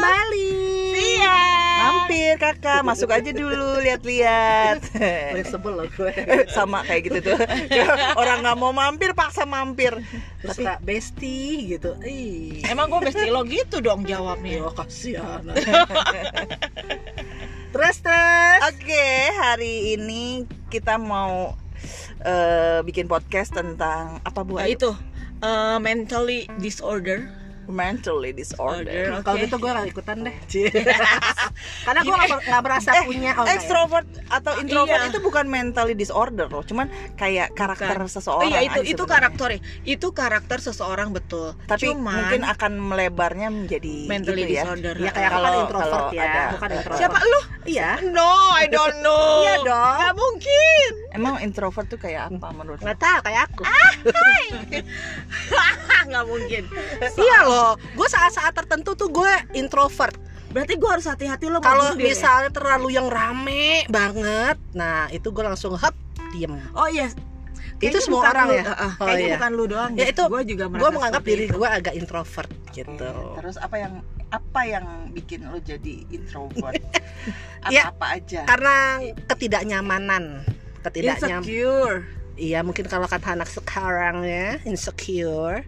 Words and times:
kembali. 0.00 0.52
Iya. 0.96 1.38
Mampir 1.80 2.32
kakak, 2.40 2.80
masuk 2.84 3.12
aja 3.12 3.30
dulu 3.36 3.80
lihat-lihat. 3.84 4.80
Sebel 5.52 5.72
loh 5.76 5.88
gue. 5.92 6.12
Sama 6.56 6.80
kayak 6.88 7.02
gitu 7.12 7.18
tuh. 7.32 7.38
Orang 8.20 8.40
nggak 8.40 8.56
mau 8.56 8.72
mampir 8.72 9.12
paksa 9.12 9.44
mampir. 9.44 9.92
Terus 10.40 10.56
kak 10.56 10.80
Besti 10.80 11.76
gitu. 11.76 12.00
Ih. 12.00 12.64
Emang 12.64 12.88
gue 12.88 13.12
mesti 13.12 13.28
lo 13.28 13.44
gitu 13.44 13.84
dong 13.84 14.08
jawabnya. 14.08 14.64
Ya 14.64 14.70
kasihan. 14.72 15.44
terus 17.70 17.96
terus. 18.00 18.60
Oke, 18.72 19.08
hari 19.36 20.00
ini 20.00 20.48
kita 20.72 20.96
mau 20.96 21.56
eh, 22.24 22.80
bikin 22.84 23.04
podcast 23.04 23.52
tentang 23.52 24.20
apa 24.24 24.40
bu? 24.44 24.60
Nah, 24.60 24.68
itu 24.68 24.96
eh, 25.44 25.76
mentally 25.80 26.48
disorder. 26.56 27.39
Mentally 27.70 28.30
disorder. 28.30 28.84
Order. 28.84 29.22
Kalau 29.24 29.36
Oke. 29.38 29.44
gitu 29.46 29.56
gue 29.56 29.70
gak 29.70 29.88
ikutan 29.88 30.16
deh. 30.22 30.36
Karena 31.86 32.00
gue 32.02 32.14
gak, 32.14 32.40
gak 32.44 32.62
merasa 32.62 32.88
Eh, 32.92 33.04
punya 33.06 33.30
oh, 33.38 33.46
ya? 33.46 33.54
Extrovert 33.56 34.06
atau 34.28 34.52
introvert 34.58 35.00
iya. 35.00 35.10
itu 35.10 35.18
bukan 35.18 35.44
mentally 35.46 35.94
disorder 35.94 36.46
loh, 36.46 36.62
cuman 36.62 36.86
kayak 37.16 37.54
karakter 37.54 37.96
Bukan. 37.98 38.10
seseorang. 38.10 38.44
Oh 38.44 38.50
iya 38.50 38.60
itu 38.62 38.80
itu 38.84 39.02
karakter 39.04 39.48
itu 39.82 40.06
karakter 40.10 40.58
seseorang 40.60 41.10
betul. 41.10 41.54
Tapi 41.66 41.92
Cuman, 41.92 42.14
mungkin 42.14 42.42
akan 42.46 42.72
melebarnya 42.78 43.48
menjadi 43.50 44.06
Mentally 44.06 44.46
gitu 44.46 44.52
ya. 44.58 44.62
disorder. 44.66 44.94
Ya 44.98 45.10
kayak 45.10 45.30
kan 45.30 45.38
Kalau- 45.40 45.60
introvert 45.66 45.90
kalau 45.90 46.16
ya, 46.16 46.24
ada- 46.26 46.50
bukan 46.54 46.68
introvert. 46.74 46.98
siapa 46.98 47.18
lu? 47.22 47.40
Iya. 47.68 47.90
No, 48.08 48.30
I 48.56 48.66
don't 48.66 48.98
know. 49.04 49.44
Iya 49.44 49.54
dong. 49.62 49.96
Gak 50.00 50.14
mungkin. 50.16 50.90
Emang 51.12 51.34
introvert 51.44 51.86
tuh 51.86 52.00
kayak 52.00 52.32
apa 52.32 52.48
menurut? 52.56 52.80
Gak 52.80 52.96
tau 52.96 53.20
kayak 53.20 53.52
aku. 53.52 53.62
Gak 56.10 56.24
mungkin. 56.26 56.64
Iya 57.14 57.38
loh. 57.46 57.59
Gue 57.94 58.08
saat-saat 58.08 58.52
tertentu 58.52 58.92
tuh 58.94 59.08
gue 59.08 59.32
introvert. 59.54 60.16
Berarti 60.50 60.74
gue 60.74 60.90
harus 60.90 61.06
hati-hati 61.06 61.46
lo 61.46 61.62
Kalau 61.62 61.94
dia 61.94 62.02
ya? 62.02 62.06
misalnya 62.10 62.50
terlalu 62.50 62.88
yang 62.90 63.06
rame 63.06 63.86
banget, 63.86 64.58
nah 64.72 65.06
itu 65.08 65.30
gue 65.30 65.44
langsung 65.46 65.78
hap 65.78 65.94
diem. 66.30 66.58
Oh 66.74 66.90
iya. 66.90 67.06
Itu 67.80 67.96
Kayaknya 67.96 68.00
semua 68.02 68.22
orang 68.28 68.44
lu, 68.44 68.52
ya? 68.52 68.64
uh, 68.66 68.76
Oh, 68.92 69.06
kayaknya 69.08 69.24
iya. 69.24 69.34
bukan 69.38 69.50
lu 69.54 69.64
doang. 69.64 69.90
Ya, 69.94 70.06
itu 70.10 70.22
gue 70.26 70.42
juga 70.44 70.64
Gue 70.68 70.90
menganggap 70.90 71.22
diri 71.22 71.44
gue 71.48 71.68
agak 71.70 71.94
introvert 71.94 72.50
gitu. 72.70 72.92
Oke, 72.92 73.38
Terus 73.40 73.56
apa 73.56 73.76
yang 73.78 73.94
apa 74.30 74.60
yang 74.62 74.84
bikin 75.10 75.40
lo 75.46 75.58
jadi 75.58 75.94
introvert? 76.08 76.76
Ya, 77.68 77.92
Apa-apa 77.92 78.16
aja. 78.16 78.40
Karena 78.48 79.04
ketidaknyamanan, 79.28 80.48
ketidaknyam. 80.80 81.44
insecure. 81.44 82.08
Iya 82.34 82.64
mungkin 82.64 82.88
kalau 82.88 83.04
kata 83.04 83.36
anak 83.36 83.48
sekarang 83.48 84.24
ya 84.24 84.56
insecure. 84.64 85.60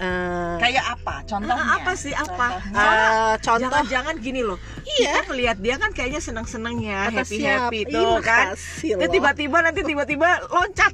Eh, 0.00 0.56
Kayak 0.56 0.84
apa? 0.96 1.14
Contohnya? 1.22 1.60
Ah, 1.60 1.76
apa 1.76 1.92
sih, 1.92 2.12
apa? 2.16 2.56
Contohnya. 2.56 2.80
eh, 2.80 3.34
contoh 3.38 3.60
Jangan-jangan 3.68 4.14
gini 4.16 4.40
loh. 4.40 4.56
Iya. 4.88 5.12
Kita 5.12 5.22
ngelihat 5.28 5.56
dia 5.60 5.74
kan 5.76 5.90
kayaknya 5.92 6.20
seneng-seneng 6.20 6.80
ya, 6.80 7.12
Kata 7.12 7.20
happy 7.20 7.36
happy 7.38 7.80
Ih, 7.84 7.92
tuh 7.92 8.12
kan. 8.24 8.56
loh. 8.96 9.08
tiba-tiba 9.12 9.56
nanti 9.60 9.80
tiba-tiba 9.84 10.28
loncat 10.48 10.92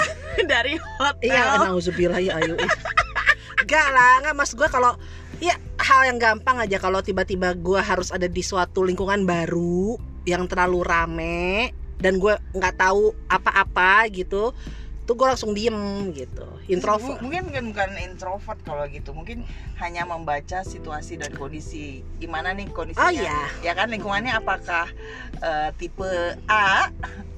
dari 0.52 0.80
hotel. 0.96 1.28
Iya, 1.28 1.68
nauzubillah 1.68 2.16
ya 2.18 2.40
ayu. 2.40 2.56
Enggak 3.60 3.88
lah, 3.90 4.12
enggak 4.20 4.34
mas 4.34 4.52
gue 4.52 4.68
kalau 4.68 4.96
ya 5.36 5.52
hal 5.76 6.08
yang 6.08 6.16
gampang 6.16 6.56
aja 6.56 6.80
kalau 6.80 7.04
tiba-tiba 7.04 7.52
gue 7.52 7.76
harus 7.76 8.08
ada 8.08 8.24
di 8.24 8.40
suatu 8.40 8.80
lingkungan 8.80 9.28
baru 9.28 10.00
yang 10.24 10.48
terlalu 10.48 10.80
rame 10.80 11.70
dan 11.96 12.16
gue 12.16 12.36
nggak 12.52 12.76
tahu 12.76 13.12
apa-apa 13.26 14.08
gitu, 14.10 14.52
tuh 15.06 15.14
gue 15.14 15.24
langsung 15.24 15.50
diem 15.50 15.72
gitu. 16.10 16.42
Introvert. 16.66 17.16
M- 17.16 17.22
mungkin 17.22 17.42
bukan 17.46 17.64
bukan 17.70 17.90
introvert 17.96 18.58
kalau 18.60 18.84
gitu 18.86 19.10
mungkin 19.10 19.46
hanya 19.76 20.02
membaca 20.02 20.60
situasi 20.62 21.14
dan 21.14 21.30
kondisi 21.30 21.86
gimana 22.16 22.50
nih 22.50 22.66
kondisinya 22.68 23.00
Oh, 23.00 23.12
iya. 23.12 23.38
ya 23.62 23.72
kan 23.72 23.86
lingkungannya 23.86 24.34
apakah 24.34 24.90
eh, 25.38 25.70
tipe 25.72 26.10
A 26.44 26.90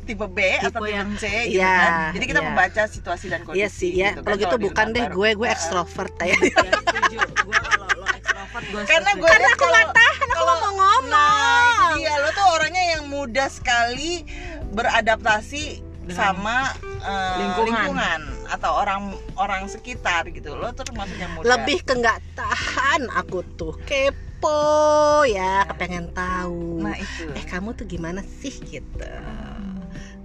tipe 0.03 0.25
B 0.27 0.39
atau 0.59 0.81
tipe 0.81 0.89
yang- 0.89 1.13
C 1.15 1.29
gitu 1.47 1.61
Iya, 1.61 1.77
kan 1.77 1.93
jadi 2.11 2.25
kita 2.27 2.41
iya. 2.41 2.47
membaca 2.47 2.83
situasi 2.87 3.27
dan 3.27 3.41
kondisi 3.43 3.61
Iya 3.61 3.69
sih 3.69 3.91
ya. 3.93 4.11
gitu 4.11 4.21
Kalau 4.23 4.33
kan, 4.33 4.43
gitu 4.43 4.57
bukan 4.59 4.87
deh 4.91 5.07
gue, 5.07 5.29
gue 5.35 5.49
ekstrovert 5.49 6.15
ya. 6.23 6.33
Ya, 6.33 6.37
setuju. 6.81 7.19
Gue 7.39 7.53
kalau 7.55 7.89
lo 7.95 8.07
extrovert 8.11 8.65
gue 8.67 8.83
karena 8.83 9.11
gue 9.15 9.29
Karena 9.29 9.49
aku 9.53 9.65
nggak 9.67 9.89
tahan, 9.93 10.17
aku 10.25 10.33
kalau- 10.35 10.57
mau 10.59 10.73
ngomong. 10.73 11.03
nah 11.07 11.93
dia 11.95 12.17
lo 12.17 12.31
tuh 12.31 12.47
orangnya 12.51 12.85
yang 12.91 13.05
mudah 13.07 13.49
sekali 13.49 14.25
beradaptasi 14.71 15.65
Dengan 16.03 16.17
sama 16.17 16.57
eh, 17.01 17.37
lingkungan. 17.39 17.85
lingkungan 17.85 18.21
atau 18.49 18.71
orang 18.77 19.15
orang 19.35 19.67
sekitar 19.67 20.29
gitu 20.29 20.53
lo 20.53 20.71
tuh 20.71 20.85
maksudnya 20.91 21.27
mudah 21.31 21.47
Lebih 21.49 21.79
ke 21.83 21.93
nggak 21.95 22.19
tahan 22.35 23.07
aku 23.11 23.43
tuh 23.55 23.75
kepo 23.83 25.23
ya, 25.25 25.63
kepengen 25.67 26.11
tahu. 26.11 26.81
nah 26.81 26.95
itu 26.95 27.27
eh 27.31 27.45
kamu 27.45 27.73
tuh 27.73 27.85
gimana 27.85 28.21
sih 28.23 28.53
gitu 28.53 29.05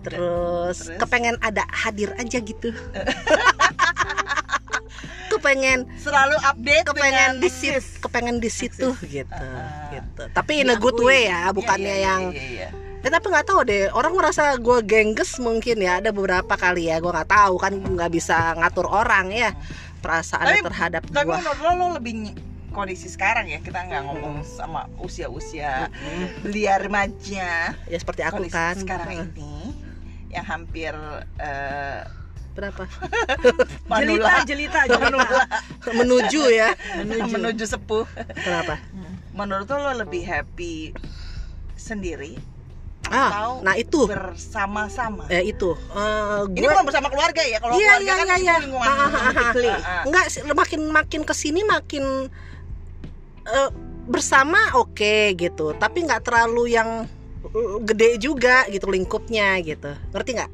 terus, 0.02 0.78
Terus? 0.84 0.98
kepengen 0.98 1.36
ada 1.40 1.64
hadir 1.66 2.12
aja 2.14 2.38
gitu 2.38 2.70
kepengen 5.30 5.86
selalu 5.98 6.36
update 6.42 6.86
kepengen 6.86 7.30
di 7.40 7.50
situ 7.50 7.80
kepengen 8.00 8.36
di 8.38 8.48
situ 8.48 8.94
gitu 9.02 9.34
Ah. 9.34 9.90
gitu 9.92 10.22
tapi 10.30 10.62
in 10.62 10.70
a 10.70 10.76
good 10.76 10.98
way 10.98 11.26
ya 11.26 11.50
bukannya 11.50 11.90
Iya, 11.90 11.96
iya, 11.96 12.06
yang 12.06 12.22
iya, 12.30 12.46
iya. 12.46 12.68
Ya, 13.04 13.12
tapi 13.12 13.28
nggak 13.36 13.48
tahu 13.52 13.68
deh 13.68 13.92
orang 13.92 14.16
merasa 14.16 14.56
gue 14.56 14.80
gengges 14.88 15.36
mungkin 15.44 15.76
ya 15.84 16.00
ada 16.00 16.16
beberapa 16.16 16.56
kali 16.56 16.88
ya 16.88 17.04
gue 17.04 17.12
nggak 17.12 17.30
tahu 17.36 17.60
kan 17.60 17.76
nggak 17.76 18.12
bisa 18.16 18.56
ngatur 18.56 18.88
orang 18.88 19.28
ya 19.28 19.52
perasaan 20.00 20.48
Tapi- 20.48 20.64
terhadap 20.72 21.02
tapi 21.12 21.28
gue 21.28 21.36
menurut 21.36 21.60
lo 21.60 21.72
lo 21.76 21.88
lebih 22.00 22.32
kondisi 22.72 23.12
sekarang 23.12 23.52
ya 23.52 23.60
kita 23.60 23.86
nggak 23.86 24.02
ngomong 24.08 24.42
sama 24.48 24.90
usia-usia 24.98 25.94
belia 26.42 26.82
remaja. 26.82 27.76
Ya 27.76 27.98
seperti 28.02 28.26
aku 28.26 28.42
kondisi 28.42 28.58
kan. 28.58 28.76
sekarang 28.76 29.30
ini 29.36 29.78
yang 30.34 30.48
hampir 30.48 30.96
eh, 31.38 32.02
berapa? 32.58 32.88
Manula 33.92 34.42
jelita, 34.48 34.90
jelita, 34.90 35.06
jelita. 35.06 35.40
menuju 36.02 36.42
ya 36.50 36.74
menuju. 37.06 37.30
menuju 37.30 37.64
sepuh. 37.70 38.10
Kenapa? 38.42 38.82
Menurut 39.38 39.70
lo 39.70 39.78
lo 39.78 39.92
lebih 40.08 40.26
happy 40.26 40.98
sendiri 41.78 42.42
ah 43.12 43.30
atau 43.30 43.52
nah 43.62 43.76
itu 43.76 44.08
bersama-sama 44.08 45.28
ya 45.28 45.40
itu 45.40 45.76
Eh, 45.92 46.42
ini 46.56 46.64
gue 46.64 46.72
bukan 46.72 46.86
bersama 46.88 47.08
keluarga 47.08 47.42
ya 47.42 47.58
kalau 47.60 47.76
Iya, 47.76 48.00
keluarga 48.00 48.04
iya, 48.06 48.14
kan 48.16 48.26
iya, 48.26 48.36
iya. 48.40 48.56
lingkungan 48.64 48.88
Ah, 48.88 48.96
ah, 48.96 49.04
ah, 49.04 49.10
ah. 49.10 49.52
Ah, 49.52 49.78
ah. 49.78 50.04
enggak 50.08 50.26
makin 50.54 50.82
makin 50.88 51.22
ke 51.22 51.34
sini 51.34 51.62
makin 51.64 52.04
eh, 53.46 53.70
bersama 54.04 54.60
oke 54.76 55.36
gitu 55.36 55.76
tapi 55.76 56.04
nggak 56.04 56.24
terlalu 56.24 56.74
yang 56.74 57.08
eh, 57.46 57.76
gede 57.82 58.10
juga 58.18 58.64
gitu 58.68 58.88
lingkupnya 58.88 59.60
gitu 59.60 59.92
ngerti 60.12 60.32
nggak 60.36 60.52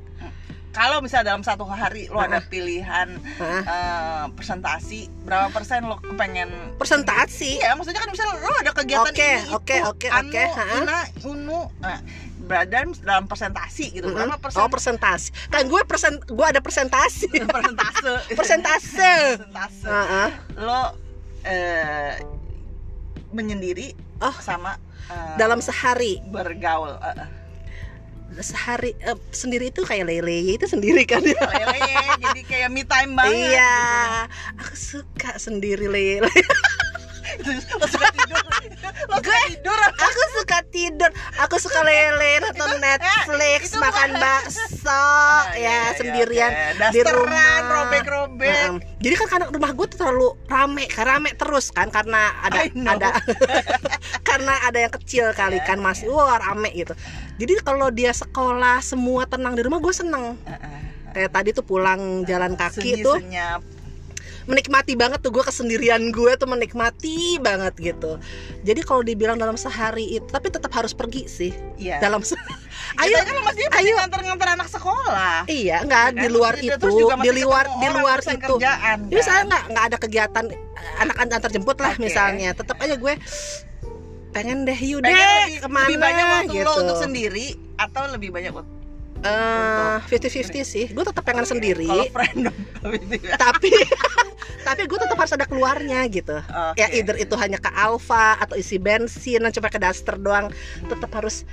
kalau 0.70 1.02
misalnya 1.02 1.34
dalam 1.34 1.42
satu 1.42 1.66
hari 1.66 2.06
lo 2.08 2.22
ada 2.22 2.40
Ah. 2.40 2.46
pilihan 2.46 3.10
Hah? 3.38 3.62
eh, 3.66 4.26
presentasi 4.34 5.10
berapa 5.24 5.50
persen 5.50 5.86
lo 5.86 5.98
pengen 6.14 6.50
presentasi 6.78 7.58
Iya, 7.58 7.74
maksudnya 7.74 8.00
kan 8.00 8.10
misalnya 8.10 8.38
lo 8.38 8.54
ada 8.54 8.72
kegiatan 8.72 9.10
Oke, 9.10 9.30
ini, 9.36 9.50
oke, 9.50 9.76
itu, 9.76 9.86
oke, 9.88 10.08
anu, 10.08 10.30
oke, 10.30 10.44
ha. 10.46 10.66
ina, 10.78 11.00
unu, 11.26 11.60
nah, 11.80 12.00
berada 12.50 12.82
dalam 13.00 13.24
presentasi 13.24 13.94
gitu. 13.94 14.10
Mm-mm. 14.10 14.26
Berapa 14.26 14.42
persen? 14.42 14.58
oh 14.58 14.68
presentasi 14.68 15.30
kan 15.48 15.64
gue 15.64 15.82
present 15.86 16.18
gue 16.26 16.42
ada 16.44 16.58
presentasi 16.58 17.30
persentase. 17.46 18.10
persentase 18.40 19.14
persentase. 19.38 19.86
Heeh. 19.86 20.30
Lo 20.58 20.98
eh, 21.44 22.18
menyendiri 23.30 23.94
Oh. 24.20 24.36
sama 24.36 24.76
eh, 25.08 25.36
dalam 25.38 25.62
sehari 25.62 26.20
bergaul. 26.26 26.98
eh. 26.98 27.30
sehari 28.40 28.94
eh, 29.00 29.18
sendiri 29.30 29.70
itu 29.70 29.82
kayak 29.82 30.06
lele 30.06 30.54
itu 30.54 30.66
sendiri 30.66 31.02
kan 31.04 31.20
ya 31.20 31.34
Lele, 31.34 31.82
jadi 32.20 32.42
kayak 32.44 32.70
me 32.70 32.84
time 32.84 33.14
banget. 33.14 33.54
iya 33.54 33.76
aku 34.54 34.74
suka 34.74 35.34
sendiri 35.36 35.86
lele 35.86 36.30
gitu. 37.40 37.74
Lo 37.74 37.86
suka 37.86 38.08
tidur. 38.12 38.44
Lo 39.06 39.16
suka 39.16 39.38
tidur. 39.46 39.80
aku 39.90 40.22
suka 40.34 40.58
tidur 40.68 41.12
aku 41.38 41.56
suka 41.58 41.80
lele 41.82 42.42
nonton 42.42 42.72
Netflix 42.78 43.60
itu 43.68 43.78
makan 43.78 44.10
bukan- 44.10 44.20
bakso 44.20 44.90
Ah, 44.90 45.46
ya 45.52 45.56
iya, 45.56 45.76
iya, 45.80 45.94
sendirian 45.94 46.52
oke. 46.52 46.64
di 46.90 47.00
Dasteran, 47.00 47.16
rumah 47.16 47.54
robek-robek. 47.62 48.50
Nah, 48.50 48.72
jadi 48.98 49.14
kan 49.16 49.28
karena 49.30 49.46
rumah 49.48 49.72
gue 49.72 49.86
tuh 49.88 49.98
terlalu 49.98 50.28
rame 50.46 50.86
kan 50.88 51.06
rame 51.06 51.30
terus 51.34 51.66
kan 51.70 51.88
karena 51.88 52.22
ada 52.42 52.60
ada 52.68 53.10
karena 54.24 54.54
ada 54.64 54.80
yang 54.80 54.94
kecil 54.94 55.26
kali 55.32 55.58
Iya, 55.58 55.66
kan 55.66 55.78
masih 55.78 56.08
wah 56.08 56.38
rame 56.38 56.70
gitu 56.74 56.94
jadi 57.36 57.54
kalau 57.60 57.90
dia 57.90 58.12
sekolah 58.12 58.82
semua 58.82 59.26
tenang 59.26 59.54
di 59.54 59.62
rumah 59.62 59.78
gue 59.78 59.92
seneng 59.92 60.36
Eh, 60.42 60.52
eh. 60.52 60.82
kayak 61.12 61.32
tadi 61.32 61.50
tuh 61.52 61.64
pulang 61.64 62.00
jalan 62.24 62.54
kaki 62.54 62.96
Sunyi, 62.96 63.02
tuh 63.02 63.18
senyap. 63.18 63.62
Menikmati 64.50 64.94
banget 64.94 65.22
tuh 65.22 65.30
gue 65.30 65.40
kesendirian 65.42 66.10
gue 66.10 66.32
tuh 66.34 66.44
menikmati 66.44 67.38
banget 67.38 67.78
gitu 67.78 68.18
jadi 68.62 68.82
kalau 68.82 69.02
dibilang 69.02 69.38
dalam 69.38 69.54
sehari 69.54 70.18
itu 70.18 70.26
tapi 70.26 70.50
tetap 70.50 70.74
harus 70.74 70.92
pergi 70.92 71.24
sih 71.26 71.54
Iya. 71.78 72.02
dalam 72.02 72.20
se- 72.20 72.34
Ayo, 72.98 73.14
ayo 73.14 73.22
kan 73.22 73.36
masih 73.46 73.64
ayo. 73.72 73.94
nganter-nganter 73.96 74.48
anak 74.50 74.68
sekolah. 74.68 75.46
iya 75.46 75.80
enggak 75.80 76.10
Ya 76.10 76.16
di 76.16 76.26
kan? 76.26 76.32
luar 76.34 76.54
Terus 76.58 76.66
itu 76.74 76.88
juga 76.98 77.14
di 77.16 77.32
luar 77.38 77.66
di 77.70 77.88
luar 77.88 78.18
itu 78.20 78.34
kerjaan, 78.36 78.98
Jadi 79.06 79.14
kan? 79.16 79.24
saya 79.24 79.42
nggak 79.46 79.64
nggak 79.70 79.86
ada 79.86 79.98
kegiatan 80.00 80.46
anak 80.98 81.16
antar 81.22 81.50
jemput 81.50 81.78
lah 81.78 81.94
Oke. 81.94 82.02
misalnya 82.02 82.50
tetap 82.52 82.76
aja 82.80 82.98
gue 82.98 83.14
pengen 84.30 84.64
deh 84.64 84.76
yuk 84.76 85.00
Pengen 85.00 85.14
deh 85.14 85.38
lebih, 85.46 85.58
ke 85.60 85.68
mana 85.68 85.86
lebih 85.86 85.98
banyak 86.00 86.26
waktu 86.28 86.54
gitu 86.56 86.66
lo 86.66 86.74
untuk 86.82 86.98
sendiri 87.00 87.48
atau 87.76 88.02
lebih 88.10 88.30
banyak 88.32 88.52
waktu 88.52 88.74
Eh, 89.20 89.96
50-50 90.08 90.64
sih 90.64 90.86
gue 90.88 91.04
tetap 91.04 91.22
pengen 91.22 91.44
sendiri 91.44 91.84
kalau 91.84 92.08
friend 92.08 92.48
ya. 93.20 93.36
tapi 93.44 93.68
tapi 94.70 94.86
gue 94.86 95.00
tetap 95.00 95.18
harus 95.18 95.34
ada 95.34 95.46
keluarnya 95.46 96.00
gitu 96.08 96.38
Oke. 96.40 96.78
ya 96.78 96.88
either 96.92 97.16
itu 97.16 97.34
hanya 97.34 97.58
ke 97.58 97.70
Alfa 97.70 98.38
atau 98.38 98.54
isi 98.54 98.78
bensin 98.78 99.40
dan 99.40 99.50
cuma 99.50 99.68
ke 99.68 99.78
Duster 99.78 100.16
doang 100.16 100.54
tetap 100.84 101.10
harus 101.12 101.44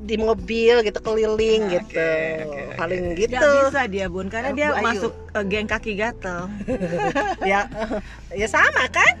di 0.00 0.16
mobil 0.16 0.80
gitu 0.82 0.98
keliling 0.98 1.68
Oke, 1.68 1.74
gitu 1.76 2.00
oke, 2.00 2.48
oke. 2.64 2.76
paling 2.76 3.02
Gak 3.04 3.18
gitu 3.20 3.50
bisa 3.62 3.82
dia 3.86 4.06
bun 4.08 4.26
karena 4.26 4.48
Oh, 4.48 4.56
dia 4.56 4.68
Bu 4.70 4.80
masuk 4.80 5.12
eh, 5.30 5.44
geng 5.44 5.68
kaki 5.68 5.92
gatel. 5.94 6.48
ya 7.44 7.68
ya 8.32 8.46
sama 8.48 8.88
kan 8.88 9.12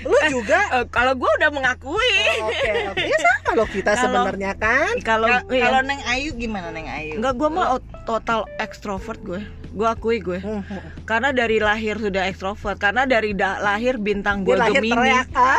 lu 0.00 0.16
juga 0.32 0.56
Eh, 0.72 0.86
kalau 0.88 1.12
gue 1.12 1.28
udah 1.28 1.52
mengakui. 1.52 2.14
Oh, 2.40 2.48
oke 2.48 2.70
oke 2.88 3.04
ya 3.04 3.18
sama 3.20 3.50
loh 3.52 3.68
kita 3.68 3.92
sebenarnya 4.00 4.52
kan 4.56 4.96
Kalau 5.04 5.28
Kal- 5.28 5.44
iya. 5.52 5.62
kalau 5.68 5.80
Neng 5.84 6.00
Ayu 6.08 6.32
gimana 6.32 6.72
Neng 6.72 6.88
Ayu 6.88 7.20
Enggak, 7.20 7.34
gue 7.36 7.48
mah 7.50 7.66
total 8.02 8.48
extrovert 8.56 9.20
gue. 9.20 9.44
Gue 9.70 9.86
akui 9.86 10.18
gue. 10.18 10.38
Karena 11.10 11.30
dari 11.30 11.58
lahir 11.58 11.96
sudah 11.96 12.26
extrovert. 12.26 12.76
Karena 12.76 13.04
dari 13.04 13.32
da- 13.32 13.58
lahir 13.58 13.96
bintang 13.96 14.42
gue 14.42 14.54
Gemini. 14.54 14.90
teriak 14.90 15.28
ah 15.32 15.58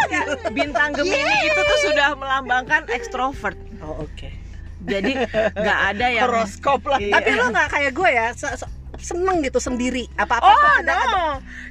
Bintang 0.52 0.90
Gemini 0.92 1.18
itu 1.42 1.60
tuh 1.60 1.78
sudah 1.84 2.14
melambangkan 2.14 2.88
extrovert. 2.88 3.56
oh 3.80 4.02
oke 4.02 4.28
Jadi 4.80 5.12
nggak 5.52 5.80
ada 5.90 6.06
yang 6.08 6.24
horoskop 6.26 6.80
lah 6.84 6.96
Iya. 6.96 7.12
tapi 7.14 7.30
lo 7.32 7.44
nggak 7.48 7.68
kayak 7.68 7.92
gue 7.92 8.10
ya 8.10 8.26
se- 8.32 8.56
se- 8.56 8.72
seneng 8.98 9.40
gitu 9.40 9.56
sendiri 9.56 10.08
apa 10.14 10.36
apa 10.36 10.44
Oh 10.46 10.56
ada, 10.74 10.92
no, 10.94 11.00
ada 11.02 11.24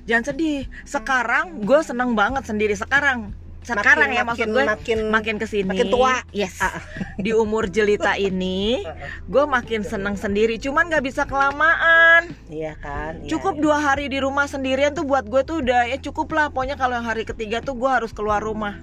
jangan 0.03 0.23
sedih. 0.27 0.61
Sekarang 0.83 1.45
gue 1.59 1.79
seneng 1.79 2.13
banget 2.13 2.41
sendiri. 2.43 2.73
Sekarang, 2.73 3.33
sekarang 3.61 4.09
Makin- 4.09 4.17
ya 4.17 4.23
maksud 4.23 4.39
makin- 4.41 4.51
gue 4.51 4.63
makin- 4.65 5.07
makin 5.09 5.35
ke 5.35 5.45
sini. 5.45 5.67
makin 5.67 5.87
tua. 5.87 6.23
Yes. 6.31 6.57
Ah. 6.59 6.79
Di 7.19 7.31
umur 7.31 7.67
jelita 7.67 8.15
ini, 8.15 8.81
gue 9.25 9.43
makin 9.45 9.81
seneng 9.81 10.15
sendiri. 10.15 10.55
Cuman 10.55 10.87
nggak 10.87 11.03
bisa 11.03 11.23
kelamaan. 11.23 12.31
iya 12.47 12.73
kan 12.75 13.19
iya, 13.19 13.29
Cukup 13.29 13.55
iya. 13.55 13.61
dua 13.61 13.77
hari 13.77 14.07
di 14.07 14.17
rumah 14.17 14.45
sendirian 14.45 14.91
tuh 14.91 15.03
buat 15.03 15.23
gue 15.23 15.41
tuh 15.41 15.59
udah 15.59 15.85
ya 15.85 15.97
cukup 15.97 16.31
lah. 16.31 16.47
Pokoknya 16.47 16.75
kalau 16.75 16.95
yang 16.95 17.05
hari 17.05 17.23
ketiga 17.23 17.59
tuh 17.59 17.73
gue 17.73 17.87
harus 17.87 18.09
keluar 18.09 18.39
rumah. 18.39 18.79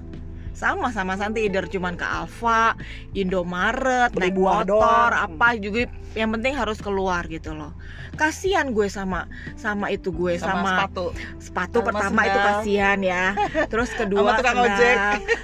Sama 0.56 0.88
sama 0.88 1.14
Santi 1.14 1.44
either 1.44 1.69
cuman 1.69 1.94
ke 1.94 2.03
Alfa, 2.03 2.73
Indomaret, 3.12 4.08
Beli 4.11 4.32
naik 4.32 4.35
buah 4.35 4.55
motor, 4.64 5.11
doang. 5.12 5.29
apa 5.37 5.49
juga 5.61 5.85
yang 6.17 6.32
penting 6.32 6.56
harus 6.56 6.81
keluar 6.81 7.29
gitu 7.29 7.53
loh. 7.53 7.76
Kasihan 8.17 8.73
gue 8.73 8.88
sama 8.88 9.29
sama 9.61 9.93
itu 9.93 10.08
gue 10.08 10.41
sama, 10.41 10.56
sama, 10.56 10.69
sepatu 10.88 11.05
sepatu 11.37 11.79
Sama 11.79 11.88
pertama 11.93 12.20
itu 12.25 12.32
sendal. 12.32 12.49
kasihan 12.49 12.99
ya. 13.05 13.25
Terus 13.73 13.91
kedua 13.93 14.20
Sama 14.25 14.38
tukang 14.41 14.56
sendal. 14.56 14.73
ojek. 14.73 14.97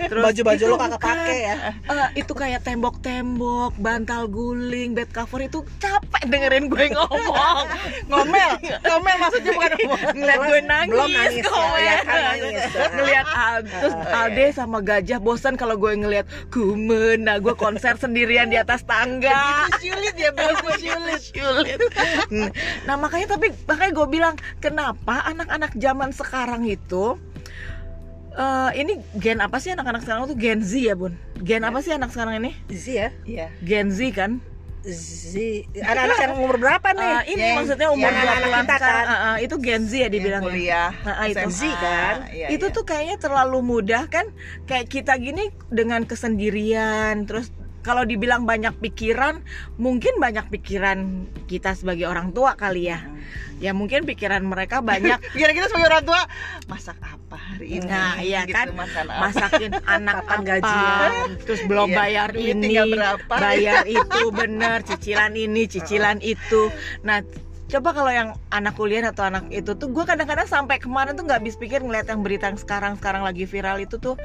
Terus 0.08 0.22
baju-baju 0.24 0.56
itu 0.56 0.72
lo 0.72 0.76
bukan, 0.80 0.90
pakai 0.96 1.38
ya 1.44 1.54
eh, 1.76 2.08
itu 2.16 2.32
kayak 2.32 2.60
tembok-tembok, 2.64 3.72
bantal 3.76 4.24
guling, 4.24 4.96
bed 4.96 5.12
cover 5.12 5.44
itu 5.44 5.60
capek 5.76 6.24
dengerin 6.24 6.72
gue 6.72 6.96
ngomong. 6.96 7.64
ngomel 8.08 8.50
ngomel 8.80 9.16
maksudnya 9.20 9.52
bukan 9.52 9.70
ngomel 9.76 10.10
ngeliat 10.16 10.40
gue 10.40 10.60
nangis, 10.64 10.92
belum 10.96 11.10
nangis 11.12 11.36
ya, 11.36 11.50
ngomel. 11.52 11.76
ya 11.84 11.96
kan 12.00 12.20
nangis 12.24 12.62
ngeliat 12.88 13.26
Al- 13.28 13.68
terus 13.68 13.94
Alde 14.24 14.46
sama 14.56 14.78
Gajah 14.80 15.00
bosan 15.22 15.54
kalau 15.58 15.74
gue 15.78 15.92
ngeliat 15.94 16.26
kumena 16.50 17.38
gue 17.42 17.54
konser 17.54 17.98
sendirian 17.98 18.48
di 18.48 18.58
atas 18.58 18.86
tangga. 18.86 19.66
Sulit 19.82 20.14
ya 20.16 20.30
bang 20.34 20.56
sulit. 20.78 21.20
sulit. 21.20 21.78
Nah 22.86 22.96
makanya 22.98 23.34
tapi 23.38 23.50
makanya 23.66 23.92
gue 23.92 24.06
bilang 24.08 24.34
kenapa 24.62 25.26
anak-anak 25.28 25.74
zaman 25.78 26.10
sekarang 26.14 26.66
itu 26.66 27.18
eh, 28.36 28.70
ini 28.78 29.02
gen 29.18 29.42
apa 29.42 29.58
sih 29.58 29.74
anak-anak 29.74 30.02
sekarang 30.06 30.30
tuh? 30.30 30.38
Gen 30.38 30.60
Z 30.62 30.72
ya 30.78 30.94
bun? 30.94 31.16
Gen 31.42 31.66
apa 31.66 31.82
sih 31.82 31.92
anak 31.92 32.14
sekarang 32.14 32.38
ini? 32.38 32.52
Z 32.70 32.84
ya? 32.88 33.08
Iya. 33.26 33.46
Gen 33.64 33.90
Z 33.92 34.00
kan 34.14 34.38
Z 34.82 35.38
anak-anak 35.72 36.18
yang 36.18 36.34
umur 36.36 36.56
berapa 36.56 36.88
nih 36.90 37.06
Eh, 37.06 37.22
ini 37.30 37.42
Yang- 37.44 37.56
maksudnya 37.56 37.88
umur 37.88 38.02
yang 38.04 38.16
anak-anak 38.18 38.42
20-an 38.42 38.64
kita 38.64 38.76
kan. 38.76 39.04
eh, 39.04 39.20
eh, 39.22 39.36
itu 39.40 39.54
Gen 39.56 39.82
Z 39.82 39.92
ya 39.92 40.00
yang 40.00 40.10
dibilangnya 40.10 40.46
kuliah 40.48 40.90
Nah, 41.00 41.24
itu. 41.24 41.48
Z 41.48 41.60
kan? 41.72 42.14
iya, 42.28 42.46
itu 42.50 42.66
iya. 42.66 42.74
tuh 42.74 42.82
kayaknya 42.82 43.16
terlalu 43.16 43.58
mudah 43.62 44.02
kan 44.06 44.26
kayak 44.64 44.86
kita 44.86 45.14
gini 45.16 45.44
dengan 45.68 46.02
kesendirian 46.02 47.24
terus 47.24 47.54
kalau 47.82 48.02
dibilang 48.02 48.42
banyak 48.42 48.72
pikiran 48.78 49.42
mungkin 49.76 50.16
banyak 50.16 50.46
pikiran 50.48 50.98
kita 51.44 51.74
sebagai 51.74 52.06
orang 52.06 52.30
tua 52.30 52.54
kali 52.54 52.88
ya 52.88 53.02
ya 53.58 53.70
mungkin 53.70 54.02
pikiran 54.02 54.42
mereka 54.42 54.80
banyak 54.80 55.18
Kira 55.38 55.50
kita 55.50 55.66
sebagai 55.66 55.88
orang 55.92 56.04
tua 56.04 56.20
masak 56.66 56.98
apa 56.98 57.36
hari 57.38 57.78
ini? 57.78 57.86
Nah, 57.86 58.18
iya 58.18 58.42
Gitu, 58.42 58.54
kan. 58.54 58.74
masakin 59.22 59.70
anak 59.96 60.22
apa 60.24 60.42
gajian? 60.42 61.10
terus 61.42 61.62
belum 61.64 61.88
Iya, 61.88 61.96
bayar 61.96 62.28
ini 62.34 62.58
tinggal 62.60 62.86
berapa? 62.90 63.34
bayar 63.38 63.82
itu 63.98 64.20
bener 64.30 64.82
cicilan 64.82 65.32
ini 65.32 65.62
cicilan 65.64 66.18
itu 66.18 66.70
nah 67.02 67.22
coba 67.66 67.96
kalau 67.96 68.12
yang 68.12 68.28
anak 68.50 68.76
kuliah 68.76 69.00
atau 69.00 69.24
anak 69.24 69.48
itu 69.48 69.72
tuh 69.72 69.88
gue 69.88 70.04
kadang-kadang 70.04 70.44
sampai 70.44 70.76
kemarin 70.76 71.16
tuh 71.16 71.24
nggak 71.24 71.40
habis 71.40 71.56
pikir 71.56 71.80
ngeliat 71.80 72.04
yang 72.04 72.20
berita 72.20 72.44
yang 72.46 72.60
sekarang 72.60 73.00
sekarang 73.00 73.24
lagi 73.24 73.48
viral 73.48 73.80
itu 73.80 73.96
tuh 73.96 74.20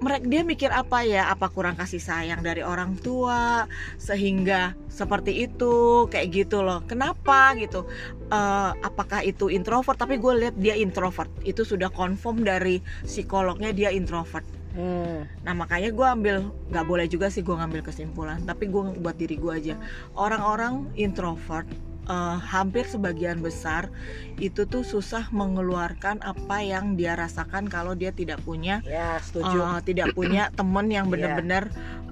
mereka 0.00 0.24
dia 0.26 0.42
mikir 0.42 0.70
apa 0.72 1.02
ya? 1.06 1.30
Apa 1.30 1.50
kurang 1.50 1.78
kasih 1.78 2.02
sayang 2.02 2.40
dari 2.42 2.62
orang 2.64 2.98
tua 2.98 3.70
sehingga 4.00 4.74
seperti 4.90 5.46
itu? 5.46 6.06
Kayak 6.08 6.28
gitu 6.32 6.62
loh. 6.62 6.82
Kenapa 6.86 7.54
gitu? 7.58 7.86
Eh, 8.32 8.70
apakah 8.82 9.22
itu 9.22 9.52
introvert? 9.52 9.98
Tapi 10.00 10.18
gue 10.18 10.32
lihat 10.46 10.56
dia 10.58 10.74
introvert. 10.74 11.30
Itu 11.46 11.62
sudah 11.62 11.92
confirm 11.92 12.42
dari 12.42 12.82
psikolognya 13.04 13.70
dia 13.70 13.90
introvert. 13.94 14.46
Hmm. 14.74 15.22
Nah 15.46 15.54
makanya 15.54 15.94
gue 15.94 16.06
ambil 16.06 16.36
nggak 16.74 16.86
boleh 16.86 17.06
juga 17.06 17.30
sih 17.30 17.46
gue 17.46 17.54
ngambil 17.54 17.86
kesimpulan, 17.86 18.42
tapi 18.42 18.66
gue 18.66 18.98
buat 18.98 19.14
diri 19.14 19.38
gue 19.38 19.52
aja. 19.54 19.74
Orang-orang 20.18 20.90
introvert 20.98 21.70
eh, 22.08 22.38
hampir 22.50 22.84
sebagian 22.86 23.40
besar 23.40 23.90
itu 24.40 24.66
tuh 24.66 24.82
susah 24.82 25.28
mengeluarkan 25.30 26.20
apa 26.24 26.64
yang 26.64 26.96
dia 26.98 27.14
rasakan 27.14 27.68
kalau 27.70 27.94
dia 27.94 28.10
tidak 28.10 28.40
punya 28.42 28.80
ya 28.82 29.18
setuju 29.20 29.58
eh, 29.60 29.80
tidak 29.84 30.14
punya 30.14 30.48
temen 30.58 30.86
yang 30.88 31.06
Iya. 31.08 31.12
benar-benar 31.12 31.64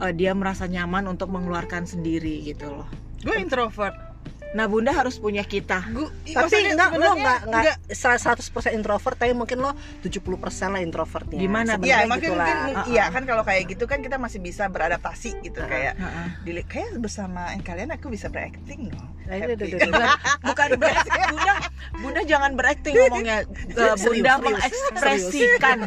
eh, 0.02 0.12
dia 0.12 0.32
merasa 0.36 0.68
nyaman 0.68 1.08
untuk 1.08 1.32
mengeluarkan 1.32 1.88
sendiri 1.88 2.42
gitu 2.44 2.70
loh. 2.70 2.88
gue 3.22 3.38
introvert. 3.38 4.11
Nah 4.52 4.64
bunda 4.66 4.92
harus 4.92 5.16
punya 5.16 5.40
kita. 5.42 5.80
Gue 5.88 6.12
tapi 6.26 6.68
enggak 6.68 6.92
lo 6.92 7.12
enggak 7.14 7.38
enggak 7.46 7.76
100% 7.88 8.44
introvert 8.70 9.16
tapi 9.16 9.32
mungkin 9.32 9.58
lo 9.58 9.72
70% 10.00 10.20
lah 10.68 10.80
introvertnya 10.80 11.38
Gimana? 11.38 11.76
Iya, 11.78 12.04
makin 12.04 12.20
gitu 12.20 12.32
mungkin 12.32 12.56
lah. 12.68 12.84
iya 12.86 13.04
kan 13.08 13.22
kalau 13.22 13.42
kayak 13.42 13.64
gitu 13.66 13.84
kan 13.84 13.98
kita 13.98 14.16
masih 14.16 14.38
bisa 14.38 14.66
beradaptasi 14.66 15.40
gitu 15.40 15.56
Uh-uh. 15.56 15.66
kayak 15.66 15.94
Heeh. 15.96 16.26
dili- 16.42 16.66
kayak 16.66 16.96
bersama 16.96 17.48
kalian 17.60 17.90
aku 17.90 18.08
bisa 18.08 18.28
berakting 18.28 18.88
dong. 18.88 19.08
Nah, 19.22 19.38
duh. 19.48 19.56
bukan 20.46 20.68
bunda 20.76 21.54
bunda 21.94 22.20
jangan 22.22 22.52
berakting 22.52 22.92
ngomongnya 22.92 23.46
Eh, 23.72 23.94
bunda 23.96 23.96
serius. 23.96 24.42
mengekspresikan 24.42 25.78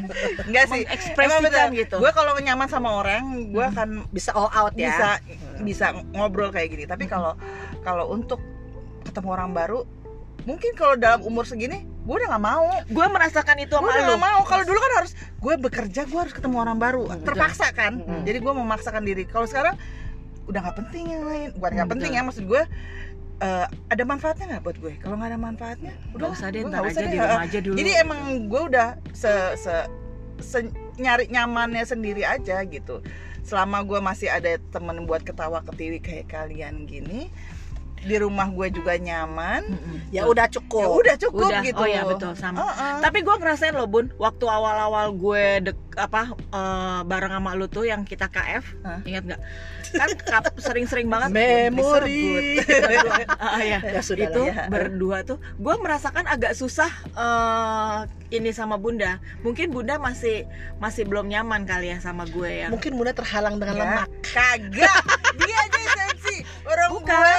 Enggak 0.43 0.65
sih. 0.67 0.81
mengekspresikan 0.83 1.67
gitu 1.71 1.95
Gue 1.97 2.11
kalau 2.11 2.33
nyaman 2.35 2.65
sama 2.65 2.89
orang, 2.95 3.23
gue 3.47 3.61
akan 3.63 4.09
bisa 4.09 4.33
all 4.33 4.49
out 4.49 4.73
ya 4.73 4.89
bisa 4.89 5.09
bisa 5.61 5.85
ngobrol 6.11 6.49
kayak 6.49 6.71
gini. 6.71 6.83
Tapi 6.85 7.05
kalau 7.05 7.37
kalau 7.81 8.09
untuk 8.09 8.41
ketemu 9.05 9.29
orang 9.31 9.51
baru, 9.51 9.85
mungkin 10.43 10.73
kalau 10.73 10.95
dalam 10.95 11.21
umur 11.21 11.43
segini, 11.43 11.85
gue 12.01 12.15
udah 12.15 12.27
nggak 12.27 12.43
mau. 12.43 12.65
gue 12.83 13.05
merasakan 13.07 13.57
itu 13.59 13.71
Gue 13.71 13.79
sama 13.79 13.87
udah 13.87 14.01
lu 14.01 14.09
nggak 14.11 14.23
mau. 14.23 14.39
Kalau 14.43 14.63
dulu 14.63 14.79
kan 14.79 14.91
harus 14.95 15.11
gue 15.15 15.53
bekerja, 15.59 16.01
gue 16.03 16.19
harus 16.19 16.33
ketemu 16.33 16.55
orang 16.59 16.77
baru. 16.77 17.03
Terpaksa 17.19 17.69
kan. 17.71 17.97
Mm-mm. 17.97 18.21
Jadi 18.23 18.37
gue 18.39 18.53
memaksakan 18.55 19.03
diri. 19.03 19.23
Kalau 19.23 19.45
sekarang 19.45 19.77
udah 20.45 20.59
nggak 20.59 20.77
penting 20.79 21.05
yang 21.09 21.23
lain. 21.23 21.49
Bukan 21.53 21.71
nggak 21.71 21.83
Mm, 21.83 21.93
penting 21.93 22.11
betul. 22.11 22.21
ya 22.21 22.27
maksud 22.27 22.45
gue. 22.45 22.63
eh, 23.35 23.67
ada 23.89 24.03
manfaatnya 24.05 24.45
nggak 24.47 24.63
buat 24.63 24.77
gue? 24.79 24.93
Kalau 24.97 25.19
nggak 25.19 25.27
ada 25.27 25.39
manfaatnya, 25.41 25.91
Gak 26.09 26.29
usah 26.31 26.47
deh 26.47 26.63
gue 26.63 26.71
ntar 26.71 26.81
aja 26.81 26.87
usah 26.87 27.01
di 27.01 27.09
deh. 27.09 27.19
rumah 27.19 27.43
aja 27.43 27.59
dulu 27.59 27.75
Jadi 27.75 27.91
emang 27.97 28.19
gue 28.47 28.61
udah 28.65 28.87
se, 29.11 29.31
se, 29.57 29.73
se- 30.39 30.71
nyari 30.95 31.27
nyamannya 31.27 31.83
sendiri 31.83 32.23
aja 32.23 32.63
gitu. 32.63 33.03
Selama 33.43 33.83
gue 33.83 33.99
masih 33.99 34.31
ada 34.31 34.55
temen 34.65 35.03
buat 35.03 35.19
ketawa 35.21 35.59
ketiwi 35.63 35.99
kayak 35.99 36.31
kalian 36.31 36.87
gini, 36.87 37.27
di 37.97 38.15
rumah 38.15 38.47
gue 38.47 38.67
juga 38.71 38.95
nyaman. 38.95 39.61
Mm-mm. 39.65 39.97
ya 40.09 40.23
udah 40.23 40.45
Ya 40.45 40.53
cukup 40.53 40.87
udah 40.95 41.15
cukup 41.17 41.49
Udah. 41.49 41.61
gitu. 41.61 41.79
Oh 41.79 41.85
iya, 41.85 42.03
betul, 42.03 42.31
sama. 42.33 42.61
Heeh. 42.61 43.01
tapi 43.01 43.19
gue 43.19 43.35
ngerasain 43.35 43.73
loh 43.73 43.85
bun 43.85 44.11
waktu 44.15 44.45
awal-awal 44.45 45.11
gue 45.11 45.45
dek 45.63 45.77
apa 45.95 46.21
eh, 46.33 46.99
bareng 47.03 47.33
sama 47.33 47.51
lu 47.53 47.65
tuh 47.65 47.83
yang 47.83 48.03
kita 48.03 48.27
KF 48.27 48.65
Hah? 48.83 48.99
ingat 49.03 49.23
nggak 49.25 49.41
kan 49.95 50.09
sering-sering 50.57 51.07
banget 51.07 51.31
memori 51.71 52.59
iya. 53.63 53.79
ya 53.79 54.01
sudah 54.01 54.27
itu 54.27 54.41
ya. 54.45 54.67
berdua 54.67 55.23
tuh 55.23 55.39
gue 55.55 55.75
merasakan 55.77 56.27
agak 56.27 56.51
susah 56.51 56.91
eh, 57.15 57.97
ini 58.29 58.51
sama 58.51 58.75
bunda 58.75 59.17
mungkin 59.39 59.71
bunda 59.71 59.95
masih 59.95 60.43
masih 60.77 61.07
belum 61.07 61.25
nyaman 61.25 61.63
kali 61.63 61.89
ya 61.89 61.97
sama 61.97 62.27
gue 62.27 62.67
yang 62.67 62.71
mungkin 62.75 62.91
bunda 62.93 63.15
terhalang 63.15 63.55
dengan 63.55 63.75
Ya. 63.75 63.81
lemak 63.81 64.09
Kagak. 64.25 65.03
Dia 65.37 65.57
aja 65.57 65.79
sensi. 65.91 66.35
Orang 66.63 66.89
Bukan. 66.91 67.07
gue 67.13 67.37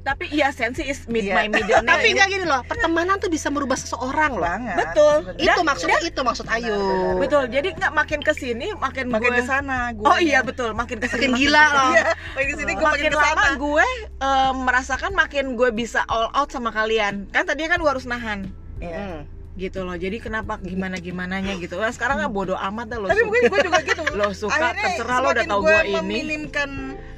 tapi 0.00 0.24
iya 0.28 0.48
sensi 0.50 0.80
is 0.82 1.04
meet 1.06 1.26
Iya. 1.26 1.36
my 1.36 1.46
middle 1.50 1.76
name 1.78 1.90
Tapi 1.90 2.06
nggak 2.10 2.28
gini 2.30 2.44
loh, 2.44 2.60
pertemanan 2.62 3.16
tuh 3.16 3.28
bisa 3.28 3.46
merubah 3.46 3.76
seseorang 3.76 4.32
loh. 4.32 4.42
banget 4.42 4.76
Betul. 4.80 5.14
sebenarnya. 5.22 5.44
Itu 5.44 5.52
Dan- 5.52 5.66
maksudnya 5.66 5.98
itu 6.02 6.20
maksud 6.22 6.46
Ayu. 6.48 6.72
benar. 6.72 7.14
betul 7.20 7.42
jadi 7.46 7.68
nggak 7.74 7.92
makin 7.92 8.20
ke 8.20 8.32
sini 8.32 8.66
makin 8.74 9.04
makin 9.06 9.28
gue 9.28 9.36
ke 9.36 9.44
sana 9.44 9.78
gue 9.92 10.02
oh 10.02 10.18
iya 10.18 10.40
betul 10.40 10.72
makin 10.72 10.96
ke 10.96 11.06
sini 11.06 11.26
Makin 11.26 11.36
gila 11.36 11.64
loh. 11.70 11.90
Iya, 11.90 12.04
makin 12.32 12.46
ke 12.46 12.56
sini 12.56 12.72
gue 12.72 12.80
makin 12.82 12.96
makin 12.96 13.10
ke 13.10 13.18
lama 13.18 13.28
sana 13.36 13.46
gue 13.54 13.86
eh, 14.18 14.52
merasakan 14.54 15.12
makin 15.12 15.44
gue 15.52 15.70
bisa 15.70 16.00
all 16.06 16.32
out 16.32 16.48
sama 16.48 16.70
kalian 16.70 17.28
kan 17.28 17.44
tadinya 17.44 17.70
kan 17.70 17.78
gue 17.78 17.90
harus 17.90 18.04
nahan 18.04 18.48
Iya. 18.78 18.96
Hmm. 18.96 19.20
Gitu 19.60 19.84
loh. 19.84 19.92
Jadi 19.92 20.16
kenapa 20.18 20.56
gimana 20.58 20.96
gimananya 20.96 21.52
gitu. 21.54 21.76
Nah, 21.76 21.92
sekarang 21.92 22.16
nggak 22.18 22.32
bodoh 22.32 22.56
amat 22.58 22.86
dah 22.88 22.96
lo 22.96 23.06
tapi 23.06 23.20
suka, 23.20 23.26
mungkin 23.28 23.42
gue 23.46 23.60
juga 23.62 23.78
gitu. 23.84 24.02
Lo 24.18 24.26
suka 24.32 24.56
Akhirnya 24.56 24.84
terserah 24.88 25.18
lo 25.18 25.28
udah 25.30 25.44
tau 25.44 25.60
gue 25.60 25.76
ini. 25.82 25.92
meminimkan 25.94 26.70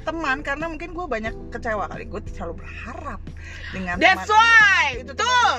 teman 0.03 0.37
karena 0.39 0.65
mungkin 0.67 0.89
gue 0.91 1.05
banyak 1.07 1.33
kecewa 1.49 1.87
kali. 1.87 2.03
Gue 2.05 2.19
selalu 2.27 2.53
berharap 2.59 3.21
dengan 3.71 3.95
that's 3.97 4.27
teman. 4.27 4.35
why! 4.35 4.83
Itu 4.99 5.13
tuh! 5.15 5.51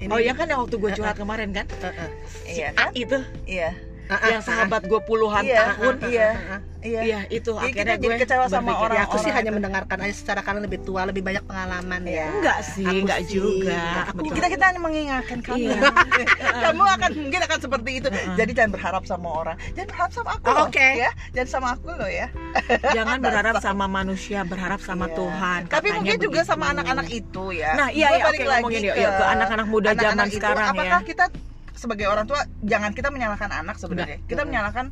Ini- 0.00 0.08
oh 0.08 0.18
iya 0.18 0.32
kan 0.32 0.48
yang 0.48 0.60
waktu 0.60 0.74
gue 0.74 0.90
curhat 0.90 1.14
kemarin 1.14 1.52
kan? 1.52 1.66
Heeh. 1.70 2.08
iya 2.48 2.68
Ah, 2.72 2.88
kan? 2.88 2.90
itu. 2.94 3.18
Iya 3.44 3.70
Ah, 4.06 4.20
yang 4.28 4.38
ah, 4.38 4.44
sahabat 4.44 4.84
gue 4.84 5.00
puluhan 5.00 5.40
Iya, 5.42 5.60
tahun 5.70 5.94
iya. 6.04 6.28
ah. 6.46 6.60
iya 6.78 7.00
iya 7.02 7.18
itu 7.28 7.50
Jadi 7.50 7.72
akhirnya 7.72 7.96
kita 7.96 8.02
gue 8.02 8.10
jadi 8.10 8.20
kecewa 8.20 8.44
sama 8.46 8.60
berpikir, 8.68 8.84
orang. 8.84 8.94
Ya 8.94 9.02
aku 9.02 9.16
sih 9.16 9.22
Orang 9.24 9.34
hanya 9.34 9.48
itu. 9.48 9.56
mendengarkan 9.56 9.96
aja 9.98 10.14
secara 10.14 10.40
kalian 10.40 10.62
lebih 10.62 10.80
tua, 10.82 11.02
lebih 11.02 11.22
banyak 11.22 11.40
pengalaman 11.42 12.00
ya. 12.02 12.12
Iya. 12.14 12.26
enggak 12.34 12.58
sih 12.62 12.84
Aku 12.84 13.00
enggak 13.00 13.20
sih, 13.20 13.32
juga. 13.32 13.80
Aku 14.04 14.20
Betul. 14.20 14.34
kita 14.34 14.46
kita 14.50 14.64
hanya 14.66 14.80
mengingatkan 14.82 15.38
kamu 15.40 15.56
Iya. 15.64 15.80
kamu 16.64 16.82
akan 16.86 17.10
mungkin 17.16 17.40
akan 17.42 17.58
seperti 17.58 17.90
itu 17.94 18.08
Heeh. 18.08 18.36
jadi 18.36 18.50
jangan 18.54 18.70
berharap 18.72 19.02
sama 19.04 19.28
orang 19.32 19.56
jangan 19.70 19.88
berharap 19.88 20.12
sama 20.12 20.30
aku 20.30 20.44
Oh, 20.46 20.56
oke. 20.66 20.88
ya 20.94 21.10
jangan 21.32 21.48
sama 21.50 21.68
aku 21.72 21.88
loh 21.90 22.10
ya 22.10 22.26
jangan 22.90 23.18
berharap 23.24 23.54
sama 23.58 23.84
manusia 23.86 24.38
berharap 24.42 24.80
sama 24.80 25.06
Iya. 25.06 25.16
Tuhan 25.16 25.60
tapi 25.66 25.88
mungkin 25.90 26.16
juga 26.18 26.40
begitu. 26.40 26.50
sama 26.50 26.64
anak-anak 26.70 27.08
itu 27.08 27.44
ya 27.50 27.72
Nah, 27.74 27.88
iya, 27.88 28.12
iya, 28.12 28.22
balik 28.22 28.38
oke, 28.38 28.44
lagi 28.46 28.60
ngomongin 28.62 28.82
yuk, 28.84 28.96
yuk, 28.98 29.12
ke 29.14 29.24
anak-anak 29.26 29.66
muda 29.66 29.90
zaman 29.94 30.26
itu, 30.26 30.36
sekarang 30.36 30.60
ya. 30.60 30.72
apakah 30.74 31.00
kita 31.02 31.24
sebagai 31.74 32.06
orang 32.06 32.24
tua 32.24 32.42
jangan 32.62 32.90
kita 32.90 33.10
menyalahkan 33.10 33.50
anak 33.50 33.76
sebenarnya 33.76 34.18
Enggak. 34.22 34.30
kita 34.30 34.42
menyalahkan 34.42 34.86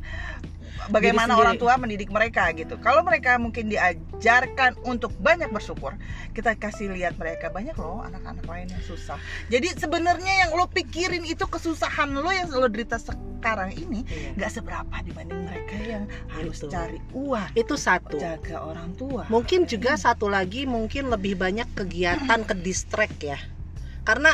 bagaimana 0.89 1.37
orang 1.37 1.55
tua 1.55 1.79
mendidik 1.79 2.11
mereka 2.11 2.51
gitu 2.51 2.75
kalau 2.77 3.01
mereka 3.01 3.39
mungkin 3.39 3.71
diajarkan 3.71 4.75
untuk 4.83 5.15
banyak 5.15 5.47
bersyukur 5.47 5.95
kita 6.33 6.57
kasih 6.57 6.91
lihat 6.91 7.15
mereka 7.15 7.47
banyak 7.47 7.71
loh 7.75 8.03
anak-anak 8.03 8.43
lain 8.43 8.67
yang 8.67 8.83
susah 8.83 9.15
jadi 9.47 9.71
sebenarnya 9.73 10.47
yang 10.47 10.51
lo 10.51 10.67
pikirin 10.67 11.23
itu 11.23 11.45
kesusahan 11.45 12.11
lo 12.11 12.27
yang 12.27 12.51
lo 12.51 12.67
derita 12.67 12.99
sekarang 12.99 13.71
ini 13.75 14.03
Iya. 14.03 14.29
nggak 14.35 14.51
seberapa 14.51 14.95
dibanding 15.03 15.41
mereka 15.43 15.75
yang 15.77 16.03
harus 16.27 16.63
cari 16.63 16.99
uang 17.11 17.47
Itu 17.53 17.75
satu. 17.75 18.15
jaga 18.15 18.63
orang 18.63 18.95
tua 18.95 19.23
Mungkin 19.27 19.67
juga 19.67 19.95
satu 19.95 20.27
lagi 20.27 20.63
mungkin 20.63 21.07
lebih 21.07 21.35
banyak 21.35 21.67
kegiatan 21.75 22.39
ke 22.43 22.55
distract 22.59 23.19
ya. 23.19 23.35
Karena 24.03 24.31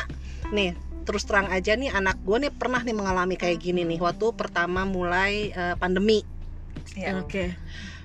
nih 0.50 0.74
terus 1.06 1.24
terang 1.25 1.50
aja 1.50 1.74
nih 1.75 1.89
anak 1.91 2.18
gue 2.22 2.38
nih 2.48 2.51
pernah 2.53 2.82
nih 2.84 2.96
mengalami 2.96 3.36
kayak 3.36 3.60
gini 3.60 3.84
nih 3.86 4.00
waktu 4.00 4.32
pertama 4.36 4.84
mulai 4.86 5.50
eh, 5.51 5.75
pandemi. 5.79 6.22
ya. 6.96 7.20
oke 7.22 7.46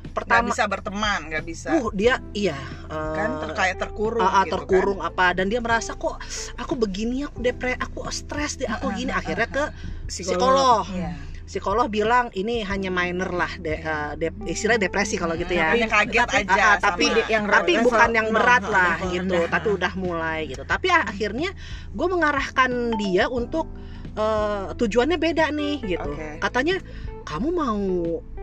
nggak 0.04 0.14
Pertama 0.14 0.46
bisa 0.46 0.64
berteman 0.70 1.20
nggak 1.26 1.44
bisa 1.44 1.68
uh 1.74 1.90
dia 1.90 2.22
iya 2.36 2.54
eh, 2.86 3.14
kan 3.18 3.30
ter- 3.42 3.56
kayak 3.56 3.76
terkurung 3.82 4.22
ah, 4.22 4.46
gitu 4.46 4.54
terkurung 4.54 5.00
apa 5.02 5.34
dan 5.34 5.50
dia 5.50 5.58
merasa 5.58 5.98
kok 5.98 6.20
aku 6.54 6.74
begini 6.78 7.26
aku 7.26 7.42
depres 7.42 7.74
aku 7.82 8.06
stres 8.14 8.62
deh 8.62 8.68
aku 8.70 8.94
gini 8.94 9.10
akhirnya 9.10 9.48
ke 9.50 9.64
Psikolog. 10.06 10.86
psikolog 10.86 10.86
kan? 10.86 11.33
Psikolog 11.44 11.86
bilang 11.86 12.32
ini 12.32 12.64
hanya 12.64 12.88
minor 12.88 13.28
lah 13.30 13.52
de, 13.56 13.76
eh, 13.76 14.12
dep- 14.16 14.44
istilah 14.44 14.76
depresi 14.76 15.14
kalau 15.14 15.32
gitu 15.34 15.52
ya 15.52 15.70
Hanya 15.70 15.92
kaget 15.92 16.24
Tapi- 16.24 16.40
aja 16.42 16.56
sama- 16.74 16.80
tapi 16.82 17.04
di- 17.10 17.28
yang 17.28 17.44
tapi 17.46 17.72
level- 17.74 17.84
bukan 17.84 18.10
yang 18.10 18.26
level- 18.26 18.36
berat 18.40 18.62
level 18.62 18.72
lah 18.72 18.94
rendah. 18.96 19.12
gitu 19.12 19.38
tapi 19.46 19.68
udah 19.70 19.92
mulai 19.94 20.38
gitu 20.46 20.62
tapi 20.64 20.86
ah, 20.88 21.04
akhirnya 21.04 21.50
gue 21.90 22.06
mengarahkan 22.08 22.70
dia 22.96 23.24
untuk 23.28 23.68
eh, 24.14 24.66
tujuannya 24.72 25.18
beda 25.18 25.50
nih 25.50 25.76
gitu 25.84 26.06
Oke. 26.08 26.38
katanya 26.38 26.78
kamu 27.24 27.48
mau 27.50 27.84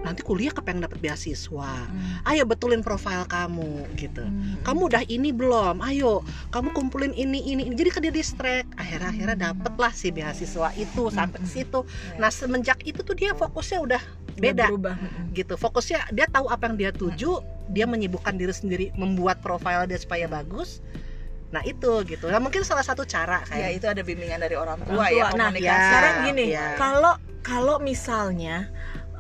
nanti 0.02 0.26
kuliah 0.26 0.50
kepengen 0.50 0.90
dapat 0.90 0.98
beasiswa. 0.98 1.86
Hmm. 1.86 2.30
ayo 2.34 2.44
betulin 2.50 2.82
profil 2.82 3.22
kamu 3.30 3.86
gitu. 4.02 4.26
Hmm. 4.26 4.58
kamu 4.66 4.90
udah 4.90 5.04
ini 5.06 5.30
belum? 5.30 5.78
Ayo 5.86 6.26
kamu 6.50 6.74
kumpulin 6.74 7.14
ini 7.14 7.38
ini, 7.46 7.70
ini. 7.70 7.78
jadi 7.78 7.90
kan 7.94 8.02
dia 8.02 8.14
distract 8.14 8.68
akhirnya 8.82 9.10
akhirnya 9.14 9.38
dapet 9.38 9.74
lah 9.78 9.94
si 9.94 10.10
beasiswa 10.10 10.74
itu 10.74 11.04
sampai 11.14 11.40
ke 11.46 11.50
situ. 11.50 11.86
Nah 12.18 12.34
semenjak 12.34 12.82
itu 12.84 13.06
tuh 13.06 13.14
dia 13.14 13.38
fokusnya 13.38 13.80
udah 13.86 14.02
Udah 14.32 14.42
beda. 14.42 14.66
berubah. 14.74 14.96
gitu. 15.38 15.54
Fokusnya 15.56 16.10
dia 16.12 16.26
tahu 16.26 16.50
apa 16.50 16.66
yang 16.72 16.76
dia 16.82 16.92
tuju 16.92 17.40
dia 17.72 17.86
menyibukkan 17.88 18.36
diri 18.36 18.52
sendiri 18.52 18.86
membuat 18.98 19.40
profil 19.40 19.86
dia 19.88 19.96
supaya 20.02 20.26
bagus 20.28 20.82
nah 21.52 21.62
itu 21.62 22.04
gitu 22.04 22.32
nah 22.32 22.40
mungkin 22.40 22.64
salah 22.64 22.82
satu 22.82 23.04
cara 23.04 23.44
ya 23.44 23.68
kayak 23.68 23.72
itu 23.76 23.86
ada 23.86 24.02
bimbingan 24.02 24.40
dari 24.40 24.56
orang 24.56 24.80
tua, 24.82 24.96
Orang 24.98 25.12
ya 25.12 25.28
tua. 25.28 25.30
Nah, 25.36 25.48
komunikasi 25.52 25.68
ya. 25.68 25.84
sekarang 25.86 26.14
gini 26.26 26.46
Iya. 26.50 26.66
kalau 26.80 27.14
kalau 27.42 27.76
misalnya 27.78 28.72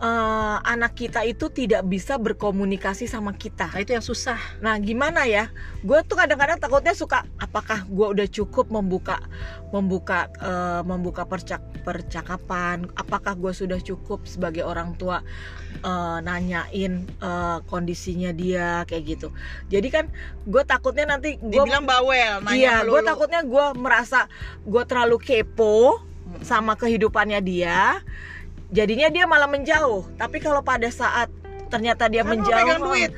eh, 0.01 0.57
anak 0.65 0.97
kita 0.97 1.21
itu 1.23 1.47
tidak 1.53 1.85
bisa 1.85 2.17
berkomunikasi 2.17 3.05
sama 3.05 3.37
kita 3.37 3.69
nah 3.69 3.79
itu 3.79 3.93
yang 3.93 4.03
susah 4.03 4.41
Nah, 4.61 4.77
gimana 4.77 5.25
ya? 5.25 5.49
Gue 5.81 6.05
tuh 6.05 6.13
kadang-kadang 6.13 6.61
takutnya 6.61 6.93
suka 6.93 7.25
apakah 7.41 7.81
gue 7.89 8.07
udah 8.13 8.27
cukup 8.29 8.69
membuka 8.69 9.17
membuka 9.73 10.29
eh, 10.37 10.81
membuka 10.85 11.25
percak 11.25 11.59
percakapan? 11.81 12.85
Apakah 12.93 13.33
gue 13.33 13.49
sudah 13.51 13.81
cukup 13.81 14.29
sebagai 14.29 14.61
orang 14.61 14.93
tua 15.01 15.25
eh, 15.81 16.17
nanyain 16.21 17.09
eh, 17.09 17.57
kondisinya 17.65 18.29
dia 18.35 18.85
kayak 18.85 19.03
gitu? 19.17 19.27
Jadi 19.73 19.87
kan 19.89 20.05
gue 20.45 20.61
takutnya 20.61 21.09
nanti 21.17 21.41
gue 21.41 21.57
dibilang 21.57 21.89
bawel 21.89 22.45
nanya 22.45 22.55
Iya, 22.55 22.75
gue 22.85 23.01
takutnya 23.01 23.41
gue 23.41 23.65
merasa 23.81 24.29
gue 24.61 24.83
terlalu 24.85 25.17
kepo 25.17 26.05
sama 26.45 26.77
kehidupannya 26.77 27.41
dia. 27.41 27.99
Jadinya 28.71 29.11
dia 29.11 29.27
malah 29.27 29.51
menjauh. 29.51 30.07
Tapi 30.15 30.39
kalau 30.39 30.63
pada 30.63 30.87
saat 30.87 31.27
ternyata 31.71 32.11
dia 32.11 32.23
lu 32.23 32.35
menjauh, 32.35 32.83
duit 32.83 33.11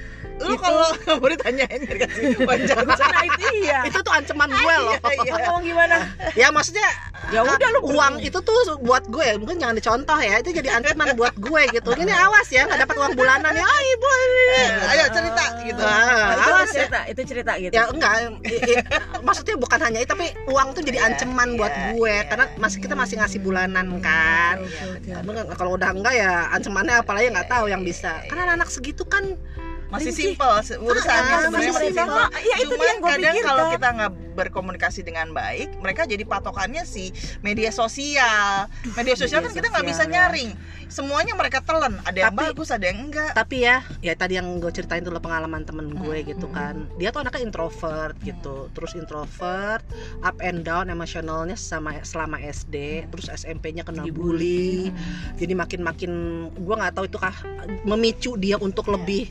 lu 0.47 0.55
kalau 0.57 0.87
ditanyain 1.33 1.81
dikasih 1.83 2.39
uang 2.41 2.61
jajan 2.63 2.85
Nah, 3.03 3.23
itu 3.27 3.47
iya. 3.61 3.79
itu 3.85 3.99
tuh 3.99 4.13
ancaman 4.13 4.49
gue 4.49 4.75
loh. 4.79 4.95
Iya, 4.95 5.11
iya. 5.27 5.33
Ngomong 5.43 5.63
gimana? 5.63 5.95
ya 6.41 6.47
maksudnya 6.49 6.87
Ya 7.31 7.39
udah 7.39 7.69
lu 7.79 7.95
uang 7.95 8.19
itu 8.19 8.35
tuh 8.35 8.55
buat 8.83 9.07
gue 9.07 9.23
ya. 9.23 9.35
Mungkin 9.39 9.55
jangan 9.55 9.75
dicontoh 9.79 10.19
ya. 10.19 10.43
Itu 10.43 10.51
jadi 10.51 10.75
ancaman 10.75 11.15
buat 11.15 11.35
gue 11.39 11.61
gitu. 11.71 11.89
Ini 11.95 12.11
awas 12.11 12.47
ya 12.51 12.67
nggak 12.67 12.83
dapat 12.83 12.95
uang 12.99 13.13
bulanan 13.15 13.51
ya. 13.55 13.63
Ah 13.63 13.81
ibu 13.81 14.07
ayo 14.93 15.03
cerita 15.09 15.43
gitu. 15.63 15.81
Ah, 15.81 16.35
itu 16.35 16.49
awas 16.51 16.69
ya. 16.69 16.75
cerita, 16.83 16.99
itu 17.07 17.21
cerita 17.23 17.51
gitu. 17.57 17.73
ya 17.73 17.83
enggak. 17.87 18.15
Maksudnya 19.23 19.55
bukan 19.55 19.79
hanya 19.81 19.99
itu 20.03 20.11
tapi 20.13 20.29
uang 20.45 20.77
tuh 20.77 20.83
jadi 20.85 20.97
Iya, 21.01 21.09
ancaman 21.09 21.57
buat 21.57 21.73
iya, 21.73 21.85
gue. 21.97 22.13
iya. 22.13 22.21
karena 22.29 22.45
masih 22.61 22.77
kita 22.77 22.93
masih 22.93 23.15
ngasih 23.17 23.39
bulanan 23.41 23.87
kan. 23.97 24.61
Nggak- 25.01 25.57
kalau 25.57 25.73
udah 25.73 25.89
enggak 25.89 26.13
ya 26.13 26.53
ancamannya 26.53 27.01
apalagi 27.01 27.33
nggak 27.33 27.49
tahu 27.49 27.65
yang 27.65 27.81
bisa. 27.81 28.21
karena 28.29 28.53
anak 28.53 28.69
segitu 28.69 29.01
kan 29.09 29.33
masih 29.93 30.09
Rinci. 30.09 30.23
simpel 30.27 30.51
urusannya 30.79 31.13
Ah, 31.29 31.39
sebenarnya 31.39 31.51
masih 31.69 31.71
masih 31.71 31.93
simpel. 31.93 32.25
iya, 32.41 32.55
itu 32.57 32.67
Cuman 32.67 32.83
yang 32.83 32.99
kadang 32.99 33.13
pikirkan. 33.31 33.45
kalau 33.45 33.63
kita 33.69 33.87
nggak 33.93 34.11
berkomunikasi 34.33 34.99
dengan 35.01 35.27
baik, 35.29 35.69
mereka 35.77 36.01
jadi 36.03 36.23
patokannya 36.23 36.83
si 36.83 37.13
media 37.39 37.69
sosial. 37.69 38.65
Media 38.91 39.13
sosial 39.13 39.39
kan 39.39 39.47
media 39.47 39.57
kita 39.61 39.67
nggak 39.69 39.85
bisa 39.85 40.03
ya. 40.03 40.09
nyaring. 40.09 40.49
Semuanya 40.87 41.33
mereka 41.33 41.59
telan. 41.59 42.01
Ada 42.01 42.17
yang 42.19 42.29
Tapi- 42.31 42.45
bagus, 42.47 42.69
ada 42.69 42.81
yang 42.83 42.99
enggak. 43.03 43.31
tapi 43.33 43.61
ya 43.61 43.75
ya 43.99 44.13
tadi 44.13 44.33
yang 44.33 44.57
gue 44.57 44.69
ceritain 44.69 45.01
dulu 45.01 45.17
pengalaman 45.19 45.61
temen 45.61 45.89
gue 45.91 46.17
Hmm, 46.17 46.27
gitu 46.27 46.45
hmm, 46.45 46.55
kan 46.55 46.75
dia 46.95 47.09
tuh 47.09 47.21
anaknya 47.21 47.41
introvert 47.43 48.13
gitu 48.19 48.69
terus 48.71 48.93
introvert 48.93 49.81
up 50.19 50.37
and 50.39 50.61
down 50.63 50.87
emosionalnya 50.87 51.53
sama 51.53 52.01
selama 52.01 52.39
SD 52.39 52.75
terus 53.07 53.27
SMP-nya 53.27 53.81
kena 53.81 54.05
bully 54.07 54.89
jadi 55.35 55.53
makin-makin 55.53 56.11
gue 56.51 56.75
nggak 56.75 56.93
tahu 56.93 57.05
itu 57.05 57.17
kah 57.17 57.33
memicu 57.83 58.33
dia 58.35 58.57
untuk 58.57 58.85
Iya. 58.85 58.93
lebih 58.95 59.23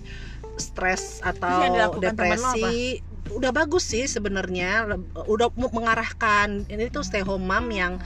stres 0.56 1.20
atau 1.22 1.60
depresi 1.98 3.00
udah 3.32 3.50
bagus 3.50 3.88
sih 3.88 4.04
sebenarnya. 4.04 4.84
Udah 5.24 5.48
mengarahkan 5.54 6.68
ini 6.68 6.88
tuh 6.88 7.00
stay 7.00 7.24
home 7.24 7.46
mom 7.46 7.70
yang 7.70 7.96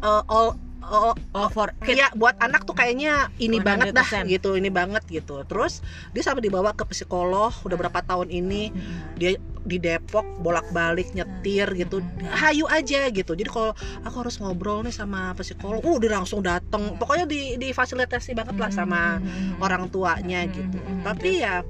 uh, 0.00 0.22
all 0.26 0.56
all- 0.80 1.18
Oh, 1.34 1.50
for 1.50 1.74
kid. 1.82 1.98
Iya 1.98 2.14
buat 2.14 2.38
anak 2.38 2.62
tuh 2.62 2.72
kayaknya 2.72 3.28
ini 3.36 3.58
banget 3.58 3.90
dah 3.90 4.06
100%. 4.06 4.30
gitu 4.30 4.54
ini 4.54 4.70
banget 4.70 5.02
gitu. 5.10 5.42
Terus 5.42 5.82
dia 6.14 6.22
sampai 6.22 6.46
dibawa 6.46 6.72
ke 6.72 6.86
psikolog 6.86 7.50
udah 7.66 7.76
berapa 7.76 8.00
tahun 8.00 8.30
ini. 8.30 8.70
Dia 9.18 9.34
di 9.66 9.82
Depok 9.82 10.24
bolak-balik 10.40 11.10
nyetir 11.12 11.66
gitu. 11.74 11.98
Hayu 12.30 12.70
aja 12.70 13.10
gitu. 13.10 13.34
Jadi 13.34 13.50
kalau 13.50 13.74
aku 14.06 14.16
harus 14.22 14.38
ngobrol 14.38 14.86
nih 14.86 14.94
sama 14.94 15.34
psikolog 15.34 15.82
uh 15.82 15.98
dia 15.98 16.14
langsung 16.14 16.40
dateng. 16.40 16.94
Pokoknya 16.96 17.26
di 17.26 17.58
difasilitasi 17.58 18.32
banget 18.38 18.56
lah 18.56 18.70
sama 18.70 19.18
orang 19.58 19.90
tuanya 19.90 20.46
gitu. 20.46 20.78
Hmm, 20.78 21.02
hmm, 21.02 21.02
tapi 21.02 21.42
ya 21.42 21.66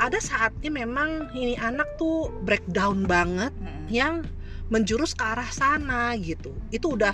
ada 0.00 0.16
saatnya 0.20 0.68
memang 0.72 1.32
ini 1.36 1.56
anak 1.56 1.96
tuh 1.96 2.32
breakdown 2.44 3.04
banget 3.08 3.52
yang 3.88 4.24
menjurus 4.70 5.12
ke 5.12 5.24
arah 5.24 5.50
sana 5.50 6.14
gitu. 6.16 6.54
Itu 6.70 6.94
udah 6.94 7.12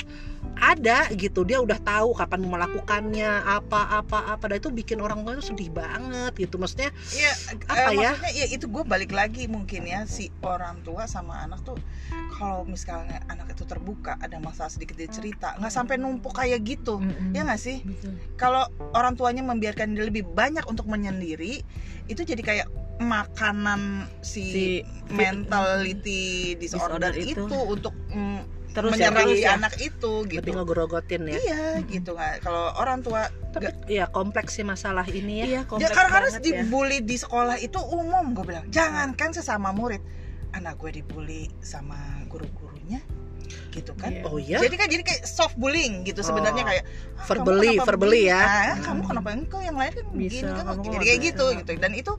ada 0.56 1.04
gitu 1.12 1.44
dia 1.44 1.60
udah 1.60 1.76
tahu 1.78 2.16
kapan 2.16 2.40
mau 2.42 2.56
melakukannya 2.56 3.44
apa 3.44 4.00
apa 4.00 4.32
apa 4.32 4.44
dan 4.48 4.56
itu 4.56 4.72
bikin 4.72 4.98
orang 4.98 5.20
tua 5.20 5.36
itu 5.36 5.52
sedih 5.52 5.68
banget 5.68 6.32
gitu 6.34 6.56
maksudnya 6.56 6.88
Iya, 7.12 7.32
Apa 7.68 7.92
eh, 7.92 8.00
ya? 8.00 8.10
maksudnya 8.16 8.32
ya 8.32 8.46
itu 8.48 8.66
gue 8.66 8.82
balik 8.82 9.12
lagi 9.12 9.44
mungkin 9.46 9.84
ya 9.84 10.08
si 10.08 10.32
orang 10.40 10.80
tua 10.80 11.04
sama 11.04 11.44
anak 11.44 11.60
tuh 11.60 11.76
kalau 12.32 12.64
misalnya 12.64 13.20
anak 13.28 13.52
itu 13.52 13.64
terbuka 13.64 14.16
ada 14.16 14.40
masalah 14.40 14.72
sedikit 14.72 14.96
dia 14.96 15.08
cerita 15.08 15.52
nggak 15.56 15.72
sampai 15.72 16.00
numpuk 16.00 16.32
kayak 16.32 16.64
gitu 16.64 17.00
Mm-mm. 17.00 17.36
ya 17.36 17.44
nggak 17.44 17.60
sih 17.60 17.84
kalau 18.34 18.64
orang 18.92 19.12
tuanya 19.12 19.44
membiarkan 19.44 19.92
dia 19.92 20.08
lebih 20.08 20.24
banyak 20.24 20.64
untuk 20.64 20.88
menyendiri 20.88 21.60
itu 22.08 22.22
jadi 22.22 22.40
kayak 22.40 22.68
makanan 22.96 24.08
si, 24.24 24.40
Si 24.46 24.64
mentality 25.12 26.56
disorder, 26.56 27.12
disorder 27.12 27.14
itu. 27.20 27.44
itu. 27.44 27.58
untuk 27.60 27.92
mm, 28.08 28.55
Terus 28.76 28.92
ya, 28.92 29.08
menyerang 29.08 29.28
si 29.30 29.40
ya. 29.40 29.56
anak 29.56 29.74
itu 29.78 30.12
gitu. 30.22 30.36
lebih 30.36 30.52
ngegrogotin 30.54 31.22
ya. 31.24 31.38
Iya 31.38 31.62
gitu 31.82 32.12
nggak 32.12 32.44
kalau 32.44 32.76
orang 32.76 33.00
tua 33.00 33.24
tapi 33.48 33.72
ya 33.88 34.04
kompleks 34.06 34.52
sih 34.52 34.64
masalah 34.64 35.08
ini 35.08 35.40
ya. 35.40 35.46
Iya, 35.46 35.54
Ya, 35.56 35.60
kompleks 35.64 35.90
karena 35.90 36.10
karena 36.12 36.28
banget 36.28 36.42
ya. 36.42 36.48
dibully 36.60 36.98
di 37.00 37.16
sekolah 37.16 37.56
itu 37.58 37.78
umum 37.80 38.24
gue 38.30 38.44
bilang. 38.44 38.64
Jangankan 38.68 39.32
sesama 39.32 39.70
murid. 39.70 40.04
Anak 40.52 40.76
gue 40.76 40.92
dibully 40.94 41.48
sama 41.58 41.96
guru-gurunya 42.26 43.00
gitu 43.70 43.92
kan? 43.94 44.08
Iya. 44.10 44.24
oh 44.24 44.36
ya 44.36 44.58
jadi 44.58 44.74
kan 44.74 44.88
jadi 44.88 45.02
kayak 45.02 45.22
soft 45.22 45.54
bullying 45.54 46.00
gitu 46.02 46.18
sebenarnya 46.20 46.60
Oh. 46.60 46.66
kayak 46.66 46.84
"Ah, 47.14 47.24
Verbally, 47.26 47.76
verbally 47.78 48.22
ya. 48.26 48.40
Ah, 48.40 48.48
Hmm. 48.72 48.82
kamu 48.82 49.00
kenapa 49.06 49.28
engkau 49.30 49.60
yang 49.60 49.76
lain 49.76 49.92
kan 49.92 50.06
Bisa, 50.08 50.16
begini? 50.16 50.50
Kan 50.50 50.66
jadi 50.82 51.04
kayak 51.04 51.20
gitu 51.22 51.44
gitu. 51.54 51.70
Dan 51.76 51.92
itu 51.94 52.12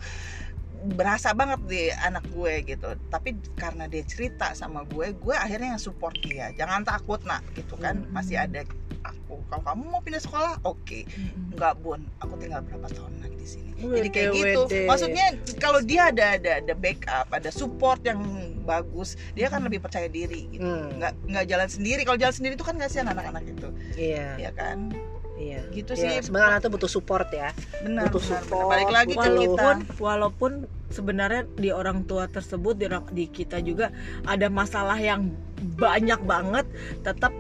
berasa 0.88 1.32
banget 1.32 1.60
di 1.66 1.84
anak 1.92 2.24
gue 2.30 2.54
gitu 2.64 2.88
tapi 3.08 3.30
karena 3.54 3.86
dia 3.86 4.02
cerita 4.02 4.54
sama 4.54 4.86
gue 4.86 5.12
gue 5.12 5.34
akhirnya 5.34 5.74
yang 5.74 5.82
support 5.82 6.14
dia 6.20 6.54
jangan 6.54 6.82
takut 6.82 7.20
nak 7.24 7.42
gitu 7.54 7.76
kan 7.76 7.98
Hmm. 7.98 8.14
masih 8.14 8.38
ada 8.38 8.62
aku 9.02 9.42
kalau 9.48 9.64
kamu 9.64 9.82
mau 9.88 10.00
pindah 10.00 10.20
sekolah 10.20 10.62
oke 10.62 11.00
Mm-mm. 11.08 11.54
Enggak 11.54 11.74
bun, 11.80 12.02
aku 12.20 12.38
tinggal 12.38 12.62
berapa 12.62 12.86
tahun 12.88 13.18
lagi 13.18 13.34
di 13.34 13.48
sini. 13.48 13.70
Wede, 13.80 13.98
Jadi 13.98 14.10
kayak 14.12 14.30
gitu. 14.32 14.62
wede. 14.64 14.80
Maksudnya 14.86 15.26
kalau 15.58 15.80
dia 15.82 16.02
ada 16.08 16.38
ada 16.38 16.52
ada 16.62 16.74
backup, 16.74 17.26
ada 17.32 17.50
support 17.50 17.98
yang 18.04 18.22
bagus, 18.62 19.18
dia 19.34 19.50
kan 19.50 19.66
lebih 19.66 19.82
percaya 19.82 20.06
diri 20.06 20.46
gitu. 20.52 20.62
Hmm, 20.62 21.02
Nggak 21.02 21.14
nggak 21.26 21.46
jalan 21.48 21.66
sendiri. 21.68 22.02
Kalau 22.04 22.14
jalan 22.16 22.36
sendiri 22.36 22.54
itu 22.54 22.62
kan 22.62 22.78
kasihan 22.78 23.10
anak-anak 23.10 23.42
itu, 23.48 23.68
iya 23.98 24.38
ya 24.38 24.52
kan? 24.54 24.94
Iya 25.38 25.62
Gitu 25.70 25.94
Iya, 25.94 26.20
sih. 26.20 26.26
sebenarnya 26.26 26.50
anak 26.52 26.62
tuh 26.62 26.72
butuh 26.74 26.90
support 26.90 27.28
ya 27.30 27.54
Benar, 27.80 28.10
butuh 28.10 28.20
benar, 28.20 28.42
support, 28.42 28.60
benar. 28.60 28.72
Balik 28.74 28.90
lagi 28.92 29.14
ke 29.14 29.20
butuh- 29.20 29.38
kita. 29.38 29.62
walaupun 29.62 29.78
walaupun 30.00 30.52
sebenarnya 30.88 31.42
di 31.54 31.70
orang 31.70 32.04
tua 32.04 32.26
tersebut 32.26 32.74
di, 32.76 32.86
di 33.12 33.26
kita 33.28 33.60
juga 33.60 33.92
ada 34.24 34.48
masalah 34.48 34.96
yang 34.96 35.30
banyak 35.76 36.20
banget 36.24 36.66
tetap 37.02 37.32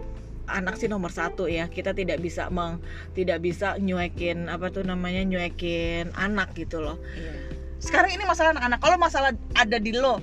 anak 0.47 0.75
sih 0.75 0.85
nomor 0.85 1.09
satu 1.09 1.45
ya 1.45 1.67
kita 1.67 1.91
tidak 1.91 2.17
bisa 2.17 2.47
meng 2.47 2.79
tidak 3.11 3.39
bisa 3.39 3.75
nyuekin 3.77 4.47
apa 4.47 4.67
tuh 4.69 4.81
namanya 4.81 5.19
nyuekin 5.21 6.07
anak 6.13 6.53
gitu 6.53 6.79
loh 6.79 6.95
Iya. 7.13 7.33
Sekarang 7.77 8.09
ini 8.09 8.25
masalah 8.25 8.51
anak-anak. 8.51 8.79
Kalau 8.79 8.97
masalah 8.97 9.29
ada 9.53 9.77
di 9.77 9.93
lo, 9.93 10.17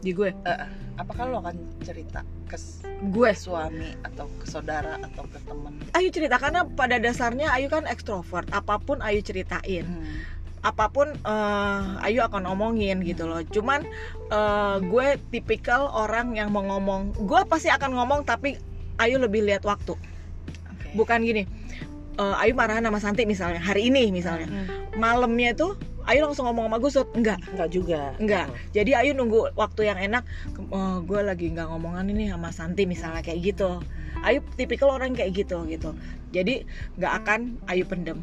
di 0.00 0.10
gue 0.10 0.34
apakah 0.96 1.22
lo 1.24 1.38
akan 1.38 1.54
cerita 1.80 2.26
ke 2.44 2.56
gue 3.04 3.30
suami 3.32 3.96
atau 4.00 4.30
ke 4.38 4.46
saudara 4.46 4.96
atau 5.00 5.24
ke 5.26 5.38
teman? 5.44 5.72
Ayu 5.92 6.08
cerita 6.08 6.36
karena 6.38 6.64
pada 6.64 6.96
dasarnya 6.96 7.50
Ayu 7.52 7.68
kan 7.68 7.84
ekstrovert 7.84 8.48
apa 8.50 8.78
pun 8.78 9.00
Ayu 9.00 9.20
ceritain 9.20 9.84
Hmm. 9.84 10.16
apa 10.64 10.88
pun 10.88 11.12
eh, 11.12 12.06
Ayu 12.06 12.24
akan 12.24 12.48
omongin 12.48 13.04
gitu 13.04 13.28
loh 13.28 13.44
cuman 13.44 13.84
eh, 14.28 14.76
gue 14.80 15.06
tipikal 15.28 15.92
orang 15.92 16.32
yang 16.32 16.48
mau 16.48 16.64
ngomong 16.64 17.12
gue 17.18 17.40
pasti 17.44 17.68
akan 17.68 17.92
ngomong 17.92 18.24
tapi 18.24 18.56
Ayu 18.96 19.20
lebih 19.20 19.44
lihat 19.44 19.66
waktu 19.66 19.92
Oke. 19.92 20.86
bukan 20.96 21.20
gini 21.20 21.44
eh, 22.16 22.34
Ayu 22.40 22.56
marahan 22.56 22.80
sama 22.80 22.96
Santi 22.96 23.28
misalnya 23.28 23.60
hari 23.60 23.92
ini 23.92 24.08
misalnya 24.08 24.48
Hmm. 24.48 24.96
malamnya 24.96 25.52
itu 25.52 25.76
Ayu 26.04 26.20
langsung 26.22 26.44
ngomong 26.44 26.68
sama 26.68 26.78
Gusut. 26.78 27.08
Enggak. 27.12 27.40
Enggak 27.50 27.68
juga. 27.68 28.00
Enggak. 28.20 28.46
Jadi 28.70 28.90
Ayu 28.92 29.12
nunggu 29.12 29.52
waktu 29.54 29.88
yang 29.88 29.98
enak. 29.98 30.22
Ke- 30.52 30.68
eh, 30.68 30.96
gue 31.00 31.20
lagi 31.20 31.46
nggak 31.50 31.66
ngomongan 31.66 32.04
ini 32.08 32.28
sama 32.28 32.52
Santi 32.52 32.84
misalnya 32.84 33.20
kayak 33.20 33.40
gitu. 33.40 33.80
Ayu 34.20 34.44
tipikal 34.54 34.88
orang 34.90 35.12
kayak 35.12 35.32
gitu 35.34 35.64
gitu. 35.64 35.96
Jadi 36.30 36.64
nggak 36.96 37.12
akan 37.24 37.40
Ayu 37.66 37.84
pendem. 37.84 38.20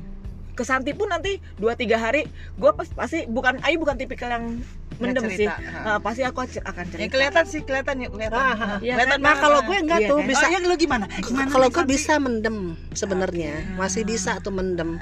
Ke 0.52 0.62
Santi 0.62 0.92
pun 0.92 1.08
nanti 1.08 1.40
2-3 1.58 1.96
hari 1.96 2.28
gue 2.54 2.72
pas, 2.72 2.86
pasti 2.88 3.26
bukan 3.26 3.58
Ayu 3.62 3.80
bukan 3.80 3.96
tipikal 3.96 4.30
yang 4.30 4.62
mendem 5.02 5.26
sih. 5.34 5.50
Eh, 5.50 6.00
pasti 6.00 6.22
aku 6.22 6.46
cer- 6.46 6.62
akan 6.62 6.86
Ya 6.86 6.92
cerita 6.92 7.12
kelihatan 7.18 7.46
sih, 7.48 7.62
kelihatan 7.66 7.96
ya, 7.98 8.10
kelihatan. 8.14 8.38
Ah, 8.38 8.46
ah, 8.46 8.54
ah. 8.54 8.78
Iya 8.78 8.94
kelihatan 8.94 9.20
nah 9.20 9.36
kalau 9.36 9.60
gue 9.64 9.78
enggak 9.80 10.00
Iya 10.06 10.10
tuh. 10.14 10.20
kan? 10.22 10.30
bisa. 10.30 10.46
Oh, 10.46 10.50
ya 10.52 10.58
lu 10.62 10.76
gimana? 10.78 11.06
Gimana 11.10 11.48
kalau 11.50 11.68
gue 11.68 11.86
bisa 11.90 12.14
mendem 12.22 12.58
sebenarnya. 12.94 13.54
Masih 13.74 14.06
bisa 14.06 14.38
tuh 14.38 14.54
mendem 14.54 15.02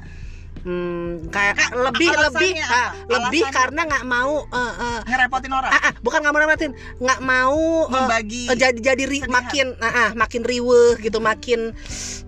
hmm, 0.62 1.30
kayak 1.30 1.56
Kak, 1.56 1.70
lebih 1.76 2.10
lebih 2.10 2.52
ah, 2.62 2.90
lebih 3.08 3.44
karena 3.50 3.82
nggak 3.84 4.06
mau 4.06 4.44
eh, 4.46 4.74
eh, 4.76 5.00
ngerepotin 5.06 5.52
orang, 5.52 5.72
ah, 5.72 5.82
ah, 5.90 5.94
bukan 6.00 6.20
nggak 6.20 6.34
mau 6.34 6.42
namatin 6.42 6.72
nggak 6.98 7.20
mau 7.22 7.60
eh, 7.82 7.92
membagi. 7.92 8.44
eh, 8.48 8.58
jadi 8.58 8.80
jadi 8.80 9.04
ri- 9.06 9.28
makin 9.28 9.68
ah, 9.78 9.88
ah, 9.88 10.10
makin 10.14 10.42
riweh 10.42 11.00
gitu 11.00 11.20
makin 11.20 11.72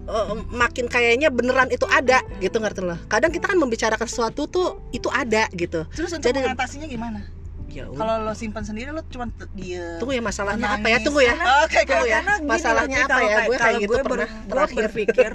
eh, 0.02 0.26
makin 0.50 0.86
kayaknya 0.86 1.28
beneran 1.28 1.68
itu 1.68 1.84
ada 1.86 2.20
gitu 2.38 2.58
ngerti 2.58 2.82
loh 2.82 3.00
kadang 3.08 3.30
kita 3.30 3.46
kan 3.46 3.58
membicarakan 3.58 4.06
sesuatu 4.06 4.46
tuh 4.46 4.68
itu 4.92 5.08
ada 5.08 5.48
gitu. 5.52 5.84
Terus 5.90 6.12
untuk 6.12 6.28
jadi- 6.28 6.46
mengatasinya 6.46 6.86
gimana? 6.86 7.41
Ya. 7.74 7.86
Kalau 7.90 8.14
lo 8.22 8.34
simpan 8.34 8.62
sendiri 8.62 8.90
lo 8.90 9.02
cuma 9.06 9.26
dia 9.54 9.96
tunggu 9.98 10.14
ya 10.14 10.22
masalahnya 10.22 10.68
apa 10.74 10.88
ya 10.88 10.98
tunggu 11.00 11.22
ya 11.22 11.34
Oke, 11.64 11.78
oke, 11.78 11.88
Tunggu 11.88 12.06
ya. 12.06 12.18
Karena 12.18 12.36
gini 12.38 12.50
Masalahnya 12.50 12.98
loh, 12.98 13.08
apa 13.08 13.20
ya? 13.22 13.38
Gue 13.42 13.58
kayak 13.58 13.76
gitu 13.78 13.90
gue 13.90 13.98
ber- 13.98 14.08
pernah 14.08 14.28
gue 14.28 14.50
terakhir. 14.52 14.78
berpikir 14.84 15.32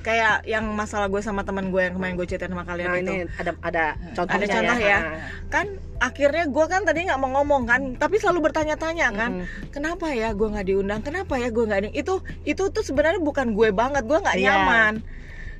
kayak 0.00 0.42
yang 0.44 0.66
masalah 0.68 1.06
gue 1.06 1.18
sama 1.18 1.42
teman 1.42 1.70
gue 1.70 1.78
yang 1.80 1.94
kemarin 1.94 2.14
gue 2.14 2.26
ceritain 2.26 2.50
sama 2.50 2.66
kalian 2.66 2.88
nah 2.88 2.98
itu 2.98 3.14
ini 3.14 3.30
ada 3.32 3.52
ada 3.62 3.84
contohnya 4.12 4.34
Ada 4.40 4.54
contoh 4.58 4.78
ya. 4.82 4.90
Ah. 4.90 5.02
kan 5.46 5.66
akhirnya 6.00 6.44
gue 6.48 6.64
kan 6.66 6.80
tadi 6.82 6.98
nggak 7.06 7.16
mau 7.16 7.30
ngomong 7.32 7.62
kan 7.62 7.80
tapi 7.94 8.18
selalu 8.18 8.50
bertanya-tanya 8.50 9.14
kan 9.14 9.30
Mm-mm. 9.38 9.70
kenapa 9.70 10.10
ya 10.10 10.34
gue 10.34 10.48
nggak 10.48 10.66
diundang 10.66 11.00
kenapa 11.00 11.38
ya 11.38 11.48
gue 11.48 11.64
nggak 11.64 11.80
di 11.80 11.88
itu 11.94 12.18
itu 12.42 12.64
tuh 12.66 12.82
sebenarnya 12.82 13.22
bukan 13.22 13.54
gue 13.54 13.70
banget 13.70 14.02
gue 14.02 14.18
nggak 14.18 14.36
Iya. 14.36 14.46
nyaman 14.50 14.92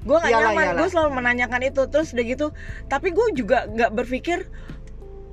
gue 0.03 0.17
nggak 0.19 0.33
nyaman 0.35 0.67
gue 0.75 0.89
selalu 0.91 1.11
menanyakan 1.15 1.61
itu 1.63 1.83
terus 1.87 2.11
udah 2.11 2.25
gitu 2.27 2.47
tapi 2.91 3.15
gue 3.15 3.27
juga 3.39 3.71
nggak 3.71 3.95
berpikir 3.95 4.51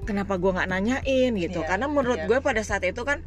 kenapa 0.04 0.36
gue 0.36 0.52
nggak 0.52 0.70
nanyain 0.70 1.32
gitu 1.34 1.60
Iya, 1.60 1.68
karena 1.68 1.86
menurut 1.88 2.18
iya. 2.18 2.28
gue 2.28 2.38
pada 2.40 2.62
saat 2.62 2.84
itu 2.84 3.02
kan 3.02 3.24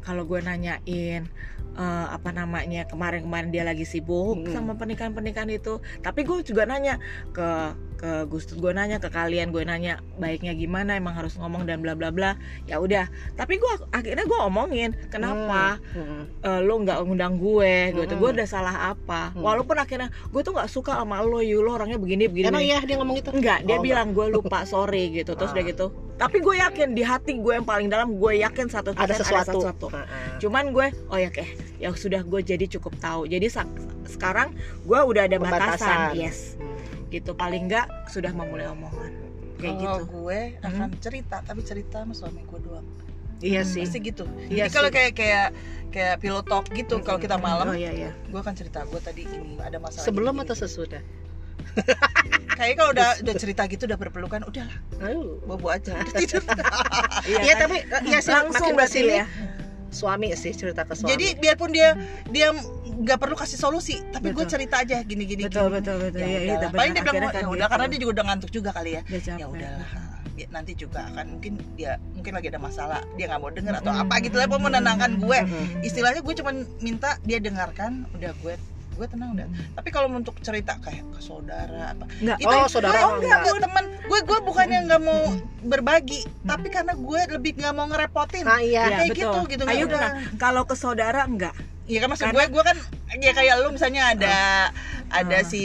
kalau 0.00 0.22
gue 0.22 0.40
nanyain 0.40 1.26
eh, 1.72 2.06
apa 2.10 2.30
namanya 2.30 2.84
kemarin-kemarin 2.84 3.48
dia 3.48 3.62
lagi 3.62 3.82
sibuk 3.82 4.36
Mm. 4.38 4.50
sama 4.50 4.72
pernikahan-pernikahan 4.74 5.48
itu 5.50 5.74
tapi 5.98 6.20
gue 6.22 6.42
juga 6.42 6.64
nanya 6.64 7.00
ke 7.30 7.48
ke 7.96 8.26
Gustut 8.26 8.58
gue 8.58 8.74
nanya 8.74 8.98
ke 8.98 9.08
kalian 9.08 9.48
gue 9.48 9.62
nanya 9.62 10.02
baiknya 10.18 10.52
gimana 10.52 10.98
emang 10.98 11.14
harus 11.14 11.32
ngomong 11.34 11.62
dan 11.62 11.78
bla 11.78 11.94
bla 11.94 12.10
bla 12.10 12.34
ya 12.66 12.76
udah 12.76 13.06
tapi 13.32 13.56
gue 13.56 13.72
akhirnya 13.88 14.26
gue 14.26 14.38
omongin 14.42 14.90
kenapa 15.06 15.78
Mm-mm. 15.92 16.42
eh, 16.42 16.60
lo 16.60 16.74
nggak 16.76 16.98
ngundang 17.00 17.38
gue 17.38 17.72
gitu 17.94 18.04
Mm-mm. 18.10 18.20
gue 18.20 18.30
udah 18.36 18.48
salah 18.50 18.76
apa 18.90 19.30
Mm. 19.32 19.40
walaupun 19.40 19.76
akhirnya 19.78 20.10
gue 20.10 20.40
tuh 20.40 20.52
nggak 20.52 20.68
suka 20.68 20.92
sama 20.94 21.22
lo 21.22 21.40
you 21.40 21.62
lo 21.62 21.72
orangnya 21.72 21.96
begini 21.96 22.26
begini 22.26 22.50
emang 22.50 22.60
iya 22.60 22.82
dia 22.82 22.98
ngomong 22.98 23.16
itu 23.16 23.30
enggak 23.30 23.62
dia 23.62 23.78
Oh, 23.78 23.80
bilang 23.80 24.10
gue 24.10 24.26
lupa 24.28 24.66
sorry 24.66 25.08
gitu 25.14 25.32
terus 25.32 25.48
Ah. 25.48 25.56
udah 25.56 25.64
gitu 25.64 25.86
tapi 26.22 26.38
gue 26.38 26.54
yakin 26.56 26.88
di 26.94 27.02
hati 27.02 27.32
gue 27.34 27.52
yang 27.52 27.66
paling 27.66 27.90
dalam 27.90 28.14
gue 28.14 28.32
yakin 28.38 28.70
satu 28.70 28.94
ada 28.94 29.10
sesuatu, 29.10 29.58
Ah, 29.90 30.06
ah. 30.06 30.06
cuman 30.38 30.70
gue 30.70 30.86
oh 31.10 31.18
ya 31.18 31.28
kayak 31.28 31.50
ya 31.76 31.90
sudah 31.90 32.22
gue 32.22 32.40
jadi 32.40 32.70
cukup 32.70 32.94
tahu 32.96 33.26
jadi 33.26 33.50
sekarang 34.06 34.54
gue 34.86 34.98
udah 35.02 35.26
ada 35.26 35.36
batasan 35.36 35.74
Pembatasan. 35.82 36.14
yes 36.14 36.38
Hmm. 36.54 36.78
gitu 37.10 37.34
paling 37.34 37.66
nggak 37.66 37.90
sudah 38.06 38.30
memulai 38.30 38.70
omongan 38.70 39.10
kayak 39.58 39.74
Kalau 39.76 39.82
gitu 39.82 40.02
gue 40.16 40.40
akan 40.62 40.88
cerita, 40.98 41.36
tapi 41.42 41.60
cerita 41.62 42.02
sama 42.02 42.14
suami 42.14 42.42
gue 42.42 42.60
doang. 42.62 42.86
iya 43.38 43.62
sih 43.62 43.82
Pasti 43.82 43.98
gitu. 44.00 44.22
Iya 44.46 44.66
Jadi 44.66 44.74
kalau 44.74 44.90
kayak 44.90 45.12
kayak 45.14 45.46
kayak 45.90 46.14
pillow 46.18 46.42
talk 46.42 46.66
gitu, 46.70 46.98
kalau 46.98 47.18
kita 47.18 47.34
oh 47.34 47.42
malam, 47.42 47.74
iya 47.74 47.90
iya 47.90 48.10
gue 48.14 48.38
akan 48.38 48.54
cerita 48.54 48.82
gue 48.86 48.98
tadi 48.98 49.22
ini 49.22 49.58
ada 49.58 49.78
masalah. 49.78 50.02
sebelum 50.02 50.34
gini, 50.34 50.42
atau 50.46 50.54
gini. 50.54 50.62
Kayaknya 52.52 52.76
kalau 52.76 52.90
udah 52.92 53.08
udah 53.18 53.34
cerita 53.34 53.62
gitu 53.66 53.82
udah 53.84 53.98
berpelukan, 53.98 54.40
udahlah, 54.44 54.76
bobo 55.42 55.68
aja. 55.68 55.94
Udah 55.94 56.14
tidur. 56.14 56.42
Iya 57.22 57.54
kan? 57.54 57.60
tapi 57.62 57.76
iya 58.04 58.18
sih 58.18 58.30
langsung 58.30 58.50
makin 58.52 58.74
berarti 58.74 58.92
ke 58.92 59.00
sini 59.00 59.14
ya 59.14 59.26
suami 59.88 60.26
sih 60.32 60.50
cerita 60.50 60.82
ke 60.82 60.96
suami 60.96 61.10
Jadi 61.10 61.26
biarpun 61.36 61.70
dia 61.70 61.94
dia 62.26 62.48
nggak 62.82 63.18
perlu 63.18 63.34
kasih 63.34 63.56
solusi, 63.56 64.00
tapi 64.08 64.30
gue 64.30 64.44
cerita 64.44 64.80
aja 64.80 65.00
gini 65.02 65.22
gini. 65.22 65.44
betul 65.44 65.68
gini. 65.68 65.76
betul 65.76 65.96
betul 66.00 66.18
Ya, 66.18 66.26
ya, 66.28 66.38
itu 66.56 66.66
Paling 66.72 66.92
dia 66.92 67.02
bilang 67.02 67.14
Akhirnya 67.14 67.30
ya 67.30 67.36
kan 67.36 67.52
udah 67.52 67.66
karena 67.68 67.84
gitu. 67.84 67.92
dia 67.92 68.00
juga 68.00 68.12
udah 68.12 68.24
ngantuk 68.24 68.50
juga 68.50 68.70
kali 68.72 68.90
ya. 68.92 69.02
Ya 69.36 69.46
udahlah. 69.46 69.88
Ya, 70.32 70.46
nanti 70.48 70.72
juga 70.72 71.00
akan 71.06 71.26
mungkin 71.30 71.52
dia 71.76 71.92
mungkin 72.10 72.32
lagi 72.32 72.48
ada 72.48 72.56
masalah 72.58 73.00
dia 73.14 73.28
nggak 73.28 73.36
mau 73.38 73.52
denger 73.52 73.74
atau 73.76 73.92
apa 73.92 74.14
gitu 74.18 74.34
lah 74.34 74.48
mau 74.48 74.56
menenangkan 74.58 75.12
gue 75.14 75.38
Mhm. 75.44 75.84
istilahnya 75.84 76.20
gue 76.24 76.34
cuman 76.34 76.54
minta 76.80 77.20
dia 77.20 77.36
dengarkan 77.36 78.08
udah 78.12 78.32
gue 78.34 78.54
gue 78.92 79.06
tenang 79.06 79.30
udah 79.32 79.46
tapi 79.72 79.88
kalau 79.88 80.08
untuk 80.08 80.36
cerita 80.38 80.76
kayak 80.78 81.02
ke 81.08 81.20
saudara 81.20 81.90
apa 81.90 82.04
Enggak. 82.18 82.38
itu 82.38 82.48
Oh, 82.48 82.66
saudara 82.66 82.98
oh, 83.02 83.16
enggak, 83.16 83.38
enggak. 83.40 83.62
teman 83.62 83.84
gue 84.02 84.20
gue 84.22 84.38
bukannya 84.42 84.78
nggak 84.84 85.00
mau 85.00 85.20
berbagi 85.62 86.20
tapi 86.42 86.68
karena 86.68 86.92
gue 86.92 87.20
lebih 87.30 87.52
nggak 87.56 87.72
mau 87.72 87.86
ngerepotin 87.86 88.44
ah 88.44 88.58
iya 88.58 88.82
Ya, 88.84 88.96
kayak 88.98 89.10
betul. 89.10 89.18
gitu 89.18 89.40
gitu 89.48 89.62
nggak 89.62 89.74
Ayo 89.74 89.86
udah. 89.86 89.98
tenang. 89.98 90.16
Kalau 90.36 90.62
ke 90.62 90.74
saudara 90.74 91.20
enggak. 91.22 91.54
Iya 91.82 91.98
kan 91.98 92.08
maksud 92.08 92.24
Karena- 92.24 92.36
gue, 92.38 92.44
gue 92.48 92.62
kan 92.62 92.76
ya 93.18 93.32
kayak 93.32 93.54
lu 93.58 93.68
misalnya 93.70 94.02
ada 94.08 94.36
ada 95.08 95.36
Ah. 95.36 95.42
si 95.42 95.60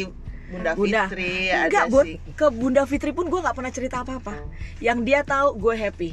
Bunda, 0.47 0.71
Bunda. 0.73 1.03
Fitri, 1.05 1.51
enggak 1.51 1.83
ada 1.85 2.01
si 2.01 2.11
ke 2.33 2.47
Bunda 2.49 2.83
Fitri 2.83 3.11
pun 3.11 3.27
gue 3.27 3.37
nggak 3.37 3.51
pernah 3.53 3.69
cerita 3.69 4.01
apa-apa 4.01 4.33
yang 4.79 5.03
dia 5.03 5.19
tahu 5.21 5.59
gue 5.59 5.75
happy. 5.75 6.11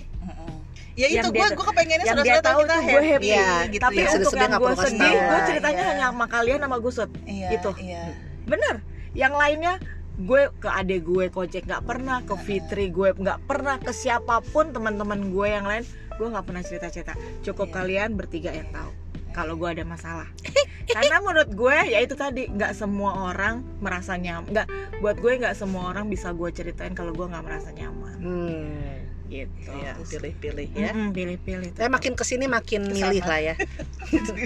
Ya 0.94 1.06
itu 1.08 1.26
gue 1.26 1.46
gue 1.48 1.66
kepengennya 1.66 2.06
yang 2.06 2.18
dia 2.22 2.38
saudara-saudara 2.38 2.46
tahu 2.46 2.60
kita 2.60 2.70
tuh 2.70 2.82
gue 2.86 3.02
happy, 3.04 3.26
Iya, 3.26 3.48
gitu 3.66 3.82
tapi 3.82 3.96
ya. 3.96 4.08
untuk 4.12 4.32
yang 4.32 4.52
gue 4.54 4.74
sedih 4.78 5.14
gue 5.18 5.40
ceritanya 5.44 5.74
Iya. 5.76 5.90
hanya 5.90 6.04
sama 6.08 6.26
kalian 6.28 6.60
sama 6.60 6.76
Gusut 6.78 7.10
Iya, 7.24 7.48
gitu 7.50 7.70
Iya. 7.76 8.02
bener 8.44 8.74
yang 9.12 9.34
lainnya 9.34 9.74
gue 10.14 10.42
ke 10.54 10.68
adik 10.68 11.02
gue 11.02 11.26
kocek 11.28 11.62
nggak 11.64 11.82
pernah 11.82 12.22
ke 12.22 12.34
Fitri 12.36 12.86
gue 12.88 13.10
nggak 13.12 13.38
pernah 13.44 13.76
ke 13.76 13.90
siapa 13.90 14.38
pun 14.44 14.70
teman-teman 14.70 15.28
gue 15.28 15.46
yang 15.48 15.66
lain 15.66 15.82
gue 16.14 16.26
nggak 16.28 16.44
pernah 16.44 16.62
cerita-cerita 16.62 17.12
cukup 17.42 17.68
Iya. 17.68 17.74
kalian 17.74 18.10
bertiga 18.14 18.50
yang 18.50 18.70
tahu 18.70 18.94
kalau 19.30 19.58
gue 19.58 19.66
ada 19.68 19.82
masalah 19.82 20.30
karena 20.94 21.18
menurut 21.18 21.50
gue 21.50 21.76
ya 21.90 21.98
itu 21.98 22.14
tadi 22.14 22.46
nggak 22.46 22.70
semua 22.70 23.34
orang 23.34 23.66
merasa 23.82 24.14
nyaman 24.14 24.46
nggak 24.46 24.68
buat 25.02 25.18
gue 25.18 25.42
nggak 25.42 25.58
semua 25.58 25.90
orang 25.90 26.06
bisa 26.06 26.30
gue 26.30 26.46
ceritain 26.48 26.94
kalau 26.94 27.10
gue 27.10 27.26
nggak 27.26 27.42
merasa 27.42 27.74
nyaman 27.74 28.14
Hmm. 28.14 29.03
Gitu 29.34 29.66
Iya, 29.66 29.98
pilih-pilih 29.98 30.68
ya. 30.70 30.90
Pilih-pilih 31.10 31.68
Tapi 31.74 31.90
makin 31.90 32.12
ke 32.14 32.22
sini 32.22 32.46
makin 32.46 32.86
milih 32.86 33.20
lah 33.20 33.40
ya. 33.42 33.54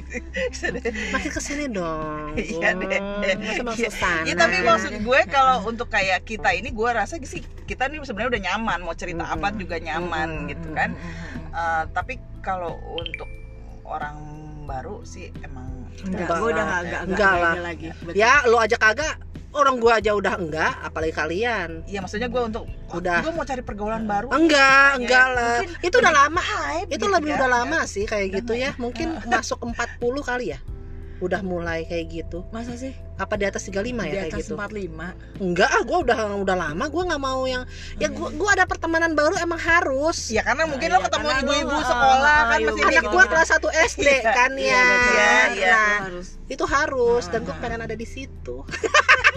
Makin 1.13 1.31
ke 1.31 1.41
sini 1.41 1.69
dong. 1.69 2.33
Iya 2.39 2.73
deh. 2.73 3.01
Masa 3.61 3.91
sana. 3.91 4.25
Ya 4.25 4.35
tapi 4.35 4.63
maksud 4.63 4.93
gue 4.97 5.21
kalau 5.29 5.69
untuk 5.69 5.89
kayak 5.89 6.25
kita 6.25 6.55
ini 6.55 6.71
gue 6.71 6.89
rasa 6.89 7.21
sih 7.21 7.45
kita 7.65 7.87
nih 7.87 8.01
sebenarnya 8.01 8.31
udah 8.33 8.43
nyaman 8.49 8.79
mau 8.81 8.95
cerita 8.95 9.25
Mm-mm. 9.25 9.37
apa 9.37 9.49
juga 9.53 9.77
nyaman 9.77 10.29
Mm-mm. 10.39 10.51
gitu 10.51 10.69
kan. 10.73 10.91
Mm-mm. 10.93 11.53
Eh, 11.53 11.85
tapi 11.91 12.15
kalau 12.41 12.73
untuk 12.95 13.29
orang 13.85 14.17
baru 14.65 15.01
sih 15.03 15.33
emang 15.41 15.69
enggak 15.99 16.25
Enggak 16.25 16.37
gue 16.39 16.49
udah 16.49 16.57
lah. 16.57 16.67
nggak 16.69 16.81
enggak 16.81 17.03
Enggak 17.03 17.33
enggak 17.33 17.35
lah. 17.43 17.55
lagi 17.59 17.89
Betul. 17.99 18.15
Ya 18.15 18.33
lo 18.45 18.57
aja 18.59 18.77
kagak. 18.77 19.15
Orang 19.49 19.81
gua 19.81 19.97
aja 19.97 20.13
udah 20.13 20.35
enggak, 20.37 20.73
apalagi 20.85 21.15
kalian. 21.17 21.83
Iya 21.89 22.05
maksudnya 22.05 22.29
gue 22.29 22.43
untuk 22.45 22.69
Udah. 22.93 23.25
gue 23.25 23.33
mau 23.33 23.45
cari 23.49 23.63
pergaulan 23.65 24.05
baru. 24.05 24.29
Enggak, 24.29 24.61
Kayaknya 24.61 24.97
enggak 25.01 25.27
lah. 25.33 25.57
mungkin 25.65 25.87
Itu 25.89 25.97
udah 26.01 26.13
lama. 26.13 26.41
hype 26.45 26.89
Itu 26.89 26.93
gitu 26.93 27.07
lebih 27.09 27.31
ya. 27.33 27.37
udah 27.41 27.51
lama 27.51 27.79
sih 27.89 28.05
kayak 28.05 28.27
Udah 28.29 28.37
gitu 28.41 28.53
ya. 28.53 28.71
Mungkin 28.77 29.09
masuk 29.33 29.59
40 29.65 29.75
kali 30.21 30.47
ya. 30.53 30.61
Udah 31.19 31.43
mulai 31.43 31.83
kayak 31.83 32.07
gitu. 32.15 32.47
masa 32.55 32.79
sih 32.79 32.95
Apa 33.19 33.35
di 33.35 33.43
atas 33.43 33.67
35 33.67 33.75
ya 33.75 33.83
di 33.83 33.91
kayak 33.99 34.31
atas 34.31 34.47
gitu? 34.47 34.55
45 34.55 35.43
Enggak, 35.43 35.67
ah 35.75 35.83
gua 35.83 35.99
udah 36.07 36.19
udah 36.39 36.57
lama 36.57 36.85
gua 36.87 37.03
nggak 37.11 37.19
mau 37.19 37.43
yang 37.43 37.67
ya 37.99 38.07
gua 38.07 38.31
gua 38.39 38.55
ada 38.55 38.63
pertemanan 38.71 39.19
baru 39.19 39.35
emang 39.43 39.59
harus. 39.59 40.31
Ya 40.31 40.47
karena 40.47 40.71
mungkin 40.71 40.87
Iya, 40.87 40.95
lo 40.95 41.03
ketemu 41.03 41.29
ibu-ibu 41.43 41.75
ah, 41.75 41.83
sekolah 41.83 42.37
ah, 42.39 42.49
kan 42.55 42.59
iya, 42.63 42.69
masih. 42.71 42.85
Anak 42.87 43.05
gua 43.11 43.25
gitu. 43.27 43.33
kelas 43.35 43.49
1 43.51 43.91
SD 43.91 44.07
Iya, 44.07 44.31
kan 44.31 44.51
iya, 44.55 44.71
ya. 44.71 44.87
Iya, 44.87 45.33
iya. 45.59 45.73
Nah, 45.75 45.99
Itu 46.47 46.65
harus 46.71 46.79
harus 46.79 47.25
dan 47.35 47.43
gua 47.43 47.57
pengen 47.59 47.83
ada 47.83 47.99
di 47.99 48.07
situ. 48.07 48.63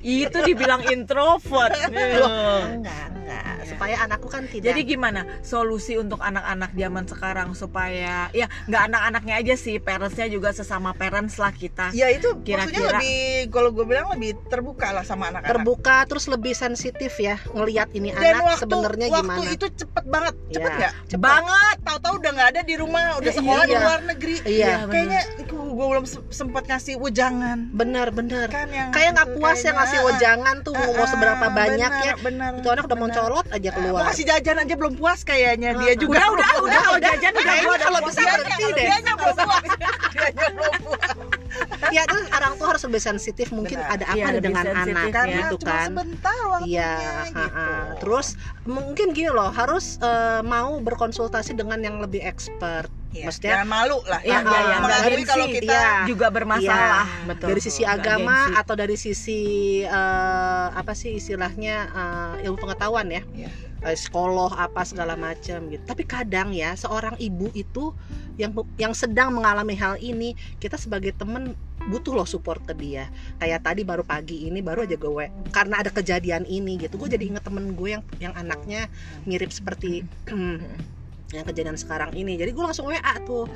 itu 0.00 0.38
dibilang 0.40 0.82
introvert 0.84 1.74
enggak, 1.84 2.70
enggak. 2.70 3.44
Iya. 3.62 3.64
Supaya 3.64 3.94
anakku 4.00 4.26
kan 4.26 4.44
tidak. 4.44 4.68
jadi 4.68 4.80
gimana 4.84 5.20
solusi 5.40 5.94
untuk 5.94 6.18
anak-anak 6.20 6.70
zaman 6.72 7.04
sekarang 7.04 7.48
supaya 7.52 8.28
ya 8.30 8.46
nggak 8.64 8.82
anak-anaknya 8.84 9.34
aja 9.36 9.54
sih 9.56 9.78
parentsnya 9.78 10.26
juga 10.28 10.50
sesama 10.50 10.92
parents 10.92 11.36
lah 11.36 11.50
kita 11.50 11.90
Ya 11.92 12.08
itu 12.08 12.34
Kira-kira- 12.42 12.68
maksudnya 12.68 12.98
lebih 12.98 13.20
kalau 13.48 13.70
gue 13.70 13.84
bilang 13.84 14.06
lebih 14.10 14.30
terbuka 14.46 14.90
lah 14.90 15.02
sama 15.02 15.28
anak-anak. 15.28 15.50
terbuka 15.52 15.96
terus 16.04 16.26
lebih 16.26 16.52
sensitif 16.52 17.14
ya 17.16 17.38
ngelihat 17.48 17.88
ini 17.92 18.10
Dan 18.12 18.36
anak 18.36 18.44
waktu 18.52 18.66
sebenarnya 18.68 19.06
waktu 19.08 19.24
gimana. 19.40 19.54
itu 19.54 19.66
cepet 19.72 20.04
banget, 20.04 20.34
cepet 20.48 20.62
Iya, 20.68 20.78
nggak? 20.78 20.92
cepet. 21.08 21.22
Banget. 21.22 21.76
Tahu-tahu 21.82 22.14
udah 22.16 22.30
nggak 22.32 22.48
ada 22.48 22.60
di 22.62 22.74
rumah, 22.74 23.04
udah 23.16 23.24
Iya, 23.24 23.38
sekolah 23.38 23.62
di 23.62 23.72
iya. 23.72 23.80
luar 23.80 24.00
negeri. 24.04 24.34
Iya, 24.44 24.74
bener. 24.84 25.24
Gue 25.72 25.86
belum 25.88 26.04
se- 26.04 26.20
sempat 26.28 26.62
ngasih 26.64 26.94
wejangan. 26.96 27.72
bener 27.72 28.08
bener. 28.10 28.44
Kan 28.46 28.68
yang 28.68 28.92
Kayak 28.92 29.10
nggak 29.14 29.28
puas 29.32 29.56
ya 29.56 29.62
kayaknya, 29.64 29.72
ngasih 29.74 29.98
ah, 29.98 30.04
wejangan 30.04 30.56
tuh 30.60 30.72
ah, 30.72 30.80
mau 30.82 30.92
ah, 30.94 31.08
seberapa 31.08 31.46
banyak 31.50 31.90
benar, 31.90 32.04
ya. 32.04 32.14
Benar. 32.18 32.50
Itu 32.54 32.68
anak 32.68 32.84
udah 32.84 32.98
mau 32.98 33.08
benar. 33.08 33.16
colot 33.18 33.46
aja 33.48 33.64
Ah, 33.64 33.72
keluar. 33.72 33.92
Mau 33.96 34.06
kasih 34.06 34.24
jajan 34.26 34.56
aja 34.58 34.74
belum 34.74 34.94
puas 34.94 35.20
kayaknya 35.22 35.70
dia 35.74 35.88
Ah, 35.88 35.96
juga. 35.96 36.12
udah 36.12 36.28
udah 36.30 36.50
udah 36.62 36.80
kalau 36.82 37.00
jajan 37.00 37.32
udah 37.32 37.42
Kayaknya 37.42 37.64
gua 37.64 37.72
udah 37.72 37.80
kalau 37.82 38.00
bisa 38.04 38.20
berhenti 38.22 38.64
deh. 38.68 38.86
dianya 38.86 39.12
belum 39.14 39.36
puas. 39.38 39.62
Dianya 40.12 40.46
belum 40.52 40.74
puas. 40.82 41.10
ya 41.90 42.02
terus 42.04 42.24
orang 42.30 42.52
tuh 42.54 42.66
harus 42.66 42.82
lebih 42.82 43.02
sensitif 43.02 43.48
mungkin 43.50 43.76
Benar. 43.76 43.92
ada 43.92 44.04
apa 44.06 44.14
Iya, 44.14 44.24
nih 44.24 44.32
lebih 44.34 44.44
dengan 44.46 44.64
anak 44.74 45.06
Karena 45.10 45.36
gitu 45.42 45.56
kan. 45.58 45.86
sebentar 45.86 46.38
waktunya 46.46 46.68
Iya, 46.70 46.92
gitu. 47.26 47.52
terus 47.98 48.26
mungkin 48.66 49.06
gini 49.10 49.30
loh 49.30 49.50
harus 49.50 49.96
eh, 49.98 50.40
mau 50.42 50.76
berkonsultasi 50.78 51.52
dengan 51.52 51.78
yang 51.78 51.96
lebih 51.98 52.20
expert. 52.22 52.88
Iya, 53.12 53.28
Maksudnya 53.28 53.52
jangan 53.60 53.68
malu 53.68 53.98
lah. 54.08 54.20
Ya. 54.24 54.40
Mengakui 54.40 55.04
Dari 55.12 55.24
kalau 55.28 55.46
kita 55.52 55.76
iya. 55.76 55.92
juga 56.08 56.26
bermasalah 56.32 57.04
Iya, 57.04 57.26
betul 57.28 57.46
dari 57.52 57.60
sisi 57.60 57.82
agama 57.84 58.38
gengsi. 58.48 58.60
atau 58.64 58.74
dari 58.74 58.96
sisi 58.96 59.40
eh, 59.84 60.66
apa 60.72 60.92
sih 60.96 61.20
istilahnya 61.20 61.76
eh, 61.92 62.44
ilmu 62.48 62.56
pengetahuan 62.56 63.12
ya 63.12 63.22
Iya. 63.36 63.50
Eh, 63.82 63.98
psikolog 63.98 64.54
apa 64.54 64.86
segala 64.86 65.18
macam 65.18 65.66
gitu 65.66 65.82
tapi 65.82 66.06
kadang 66.06 66.54
ya 66.54 66.72
seorang 66.78 67.18
ibu 67.18 67.50
itu 67.50 67.90
yang 68.38 68.54
yang 68.78 68.94
sedang 68.94 69.34
mengalami 69.34 69.74
hal 69.74 69.98
ini 69.98 70.38
kita 70.62 70.78
sebagai 70.78 71.10
temen 71.12 71.58
butuh 71.90 72.14
loh 72.14 72.22
support 72.22 72.62
ke 72.62 72.78
dia 72.78 73.10
kayak 73.42 73.66
tadi 73.66 73.82
baru 73.82 74.06
pagi 74.06 74.46
ini 74.46 74.62
baru 74.62 74.86
aja 74.86 74.94
gue 74.94 75.26
karena 75.50 75.82
ada 75.82 75.90
kejadian 75.90 76.46
ini 76.46 76.78
gitu 76.78 76.94
gue 76.94 77.10
jadi 77.10 77.26
inget 77.34 77.42
temen 77.42 77.74
gue 77.74 77.98
yang 77.98 78.02
yang 78.22 78.34
anaknya 78.38 78.86
mirip 79.26 79.50
seperti 79.50 80.06
yang 81.32 81.44
kejadian 81.44 81.74
sekarang 81.74 82.12
ini 82.12 82.36
jadi 82.36 82.48
gue 82.48 82.60
langsung 82.60 82.86
WA 82.86 83.00
tuh 83.22 83.48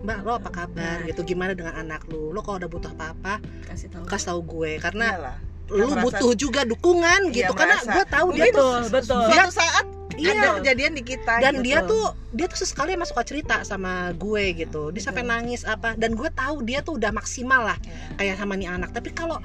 mbak 0.00 0.18
lo 0.20 0.36
apa 0.36 0.50
kabar 0.50 0.96
Nah. 0.96 1.06
gitu 1.06 1.22
gimana 1.24 1.52
dengan 1.52 1.72
anak 1.74 2.04
lu 2.06 2.30
lo 2.30 2.40
kalau 2.40 2.58
udah 2.58 2.68
butuh 2.68 2.90
apa-apa 2.90 3.38
kasih 3.64 3.86
tahu 3.88 4.04
kasih 4.04 4.26
tahu 4.28 4.40
gue 4.42 4.72
karena 4.78 5.06
Iyalah. 5.12 5.36
lu 5.70 5.86
merasa- 5.86 6.02
butuh 6.02 6.32
juga 6.34 6.60
dukungan 6.64 7.20
Iya, 7.28 7.36
gitu 7.38 7.52
karena 7.54 7.76
merasa. 7.78 7.92
gue 7.92 8.04
tahu 8.08 8.28
dia 8.32 8.44
tuh 8.50 8.74
betul 8.90 9.22
Dia- 9.22 9.36
Suatu 9.40 9.52
saat 9.54 9.86
iya 10.16 10.32
ada 10.34 10.48
kejadian 10.58 10.92
di 10.92 11.02
kita 11.02 11.34
dan 11.38 11.54
gitu. 11.54 11.64
dia 11.64 11.78
tuh 11.82 12.04
dia 12.30 12.44
tuh 12.44 12.58
sesekali 12.58 12.92
emang 12.92 13.06
suka 13.06 13.22
cerita 13.22 13.62
sama 13.62 13.92
gue 14.12 14.44
gitu 14.58 14.90
dia 14.90 15.00
sampai 15.00 15.22
nangis 15.22 15.62
apa 15.64 15.94
dan 15.94 16.12
gue 16.12 16.28
tahu 16.28 16.60
dia 16.60 16.80
tuh 16.80 16.96
udah 16.96 17.08
maksimal 17.10 17.62
lah 17.64 17.78
Iya. 17.78 18.18
kayak 18.18 18.34
sama 18.36 18.54
nih 18.54 18.68
anak 18.68 18.90
tapi 18.90 19.10
kalau 19.10 19.38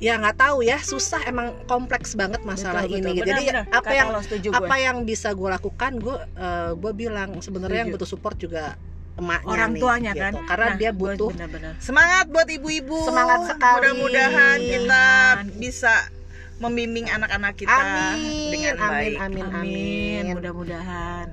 ya 0.00 0.16
nggak 0.16 0.36
tahu 0.36 0.64
ya 0.64 0.80
susah 0.80 1.20
emang 1.28 1.52
kompleks 1.68 2.16
banget 2.16 2.40
masalah 2.42 2.88
Betul, 2.88 3.04
ini 3.04 3.12
betul. 3.14 3.28
jadi 3.28 3.44
Benar, 3.52 3.64
apa 3.68 3.92
yang 3.92 4.08
apa 4.50 4.64
gue. 4.64 4.78
yang 4.80 4.96
bisa 5.04 5.28
gue 5.30 5.48
lakukan 5.50 5.92
gue 6.00 6.16
eh, 6.34 6.70
gue 6.72 6.92
bilang 6.96 7.30
sebenarnya 7.38 7.84
yang 7.84 7.90
butuh 7.92 8.08
support 8.08 8.36
juga 8.36 8.80
emaknya 9.20 9.44
orang 9.44 9.70
nih, 9.70 9.80
tuanya 9.84 10.12
gitu. 10.16 10.22
kan 10.24 10.32
karena 10.48 10.66
Nah, 10.66 10.76
dia 10.80 10.90
butuh 10.96 11.30
benar-benar 11.36 11.72
Semangat 11.76 12.24
buat 12.32 12.48
ibu-ibu. 12.48 12.98
Semangat 13.04 13.40
sekali. 13.52 13.76
Mudah-mudahan 13.76 14.58
kita 14.58 15.04
bisa 15.60 15.92
membimbing 16.56 17.04
anak-anak 17.06 17.52
kita 17.56 17.68
amin 18.16 18.48
dengan 18.48 18.74
amin 18.80 18.88
baik. 18.88 19.16
amin 19.20 19.44
amin, 19.44 19.56
amin 19.60 20.24
mudah-mudahan 20.32 21.26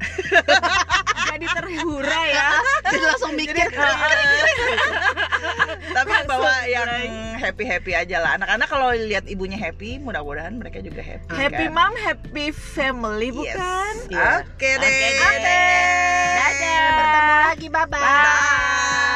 jadi 1.34 1.46
terhura 1.56 2.20
ya 2.24 2.48
jadi 2.84 2.98
langsung 3.04 3.32
mikir 3.34 3.66
Tapi 5.84 6.10
Langsung 6.10 6.26
bawa 6.26 6.54
yang 6.66 6.88
mulai. 6.88 7.38
happy-happy 7.38 7.92
aja 7.92 8.16
lah. 8.18 8.34
Anak-anak 8.34 8.66
kalau 8.66 8.90
lihat 8.90 9.26
ibunya 9.26 9.54
happy, 9.54 10.00
mudah-mudahan 10.00 10.50
mereka 10.52 10.80
juga 10.80 11.04
happy. 11.04 11.30
happy 11.30 11.66
kan? 11.66 11.72
mom 11.72 11.94
happy 11.96 12.46
family 12.50 13.30
Yes. 13.30 13.36
bukan 13.54 13.94
Iya. 14.08 14.30
Oke 14.42 14.70
deh. 14.74 14.90
Oke 14.90 15.10
deh. 15.38 16.26
dadah 16.34 16.90
bertemu 16.90 17.34
lagi 17.44 17.66
bye 17.68 17.86
bye 17.86 18.00
Bye. 18.00 19.12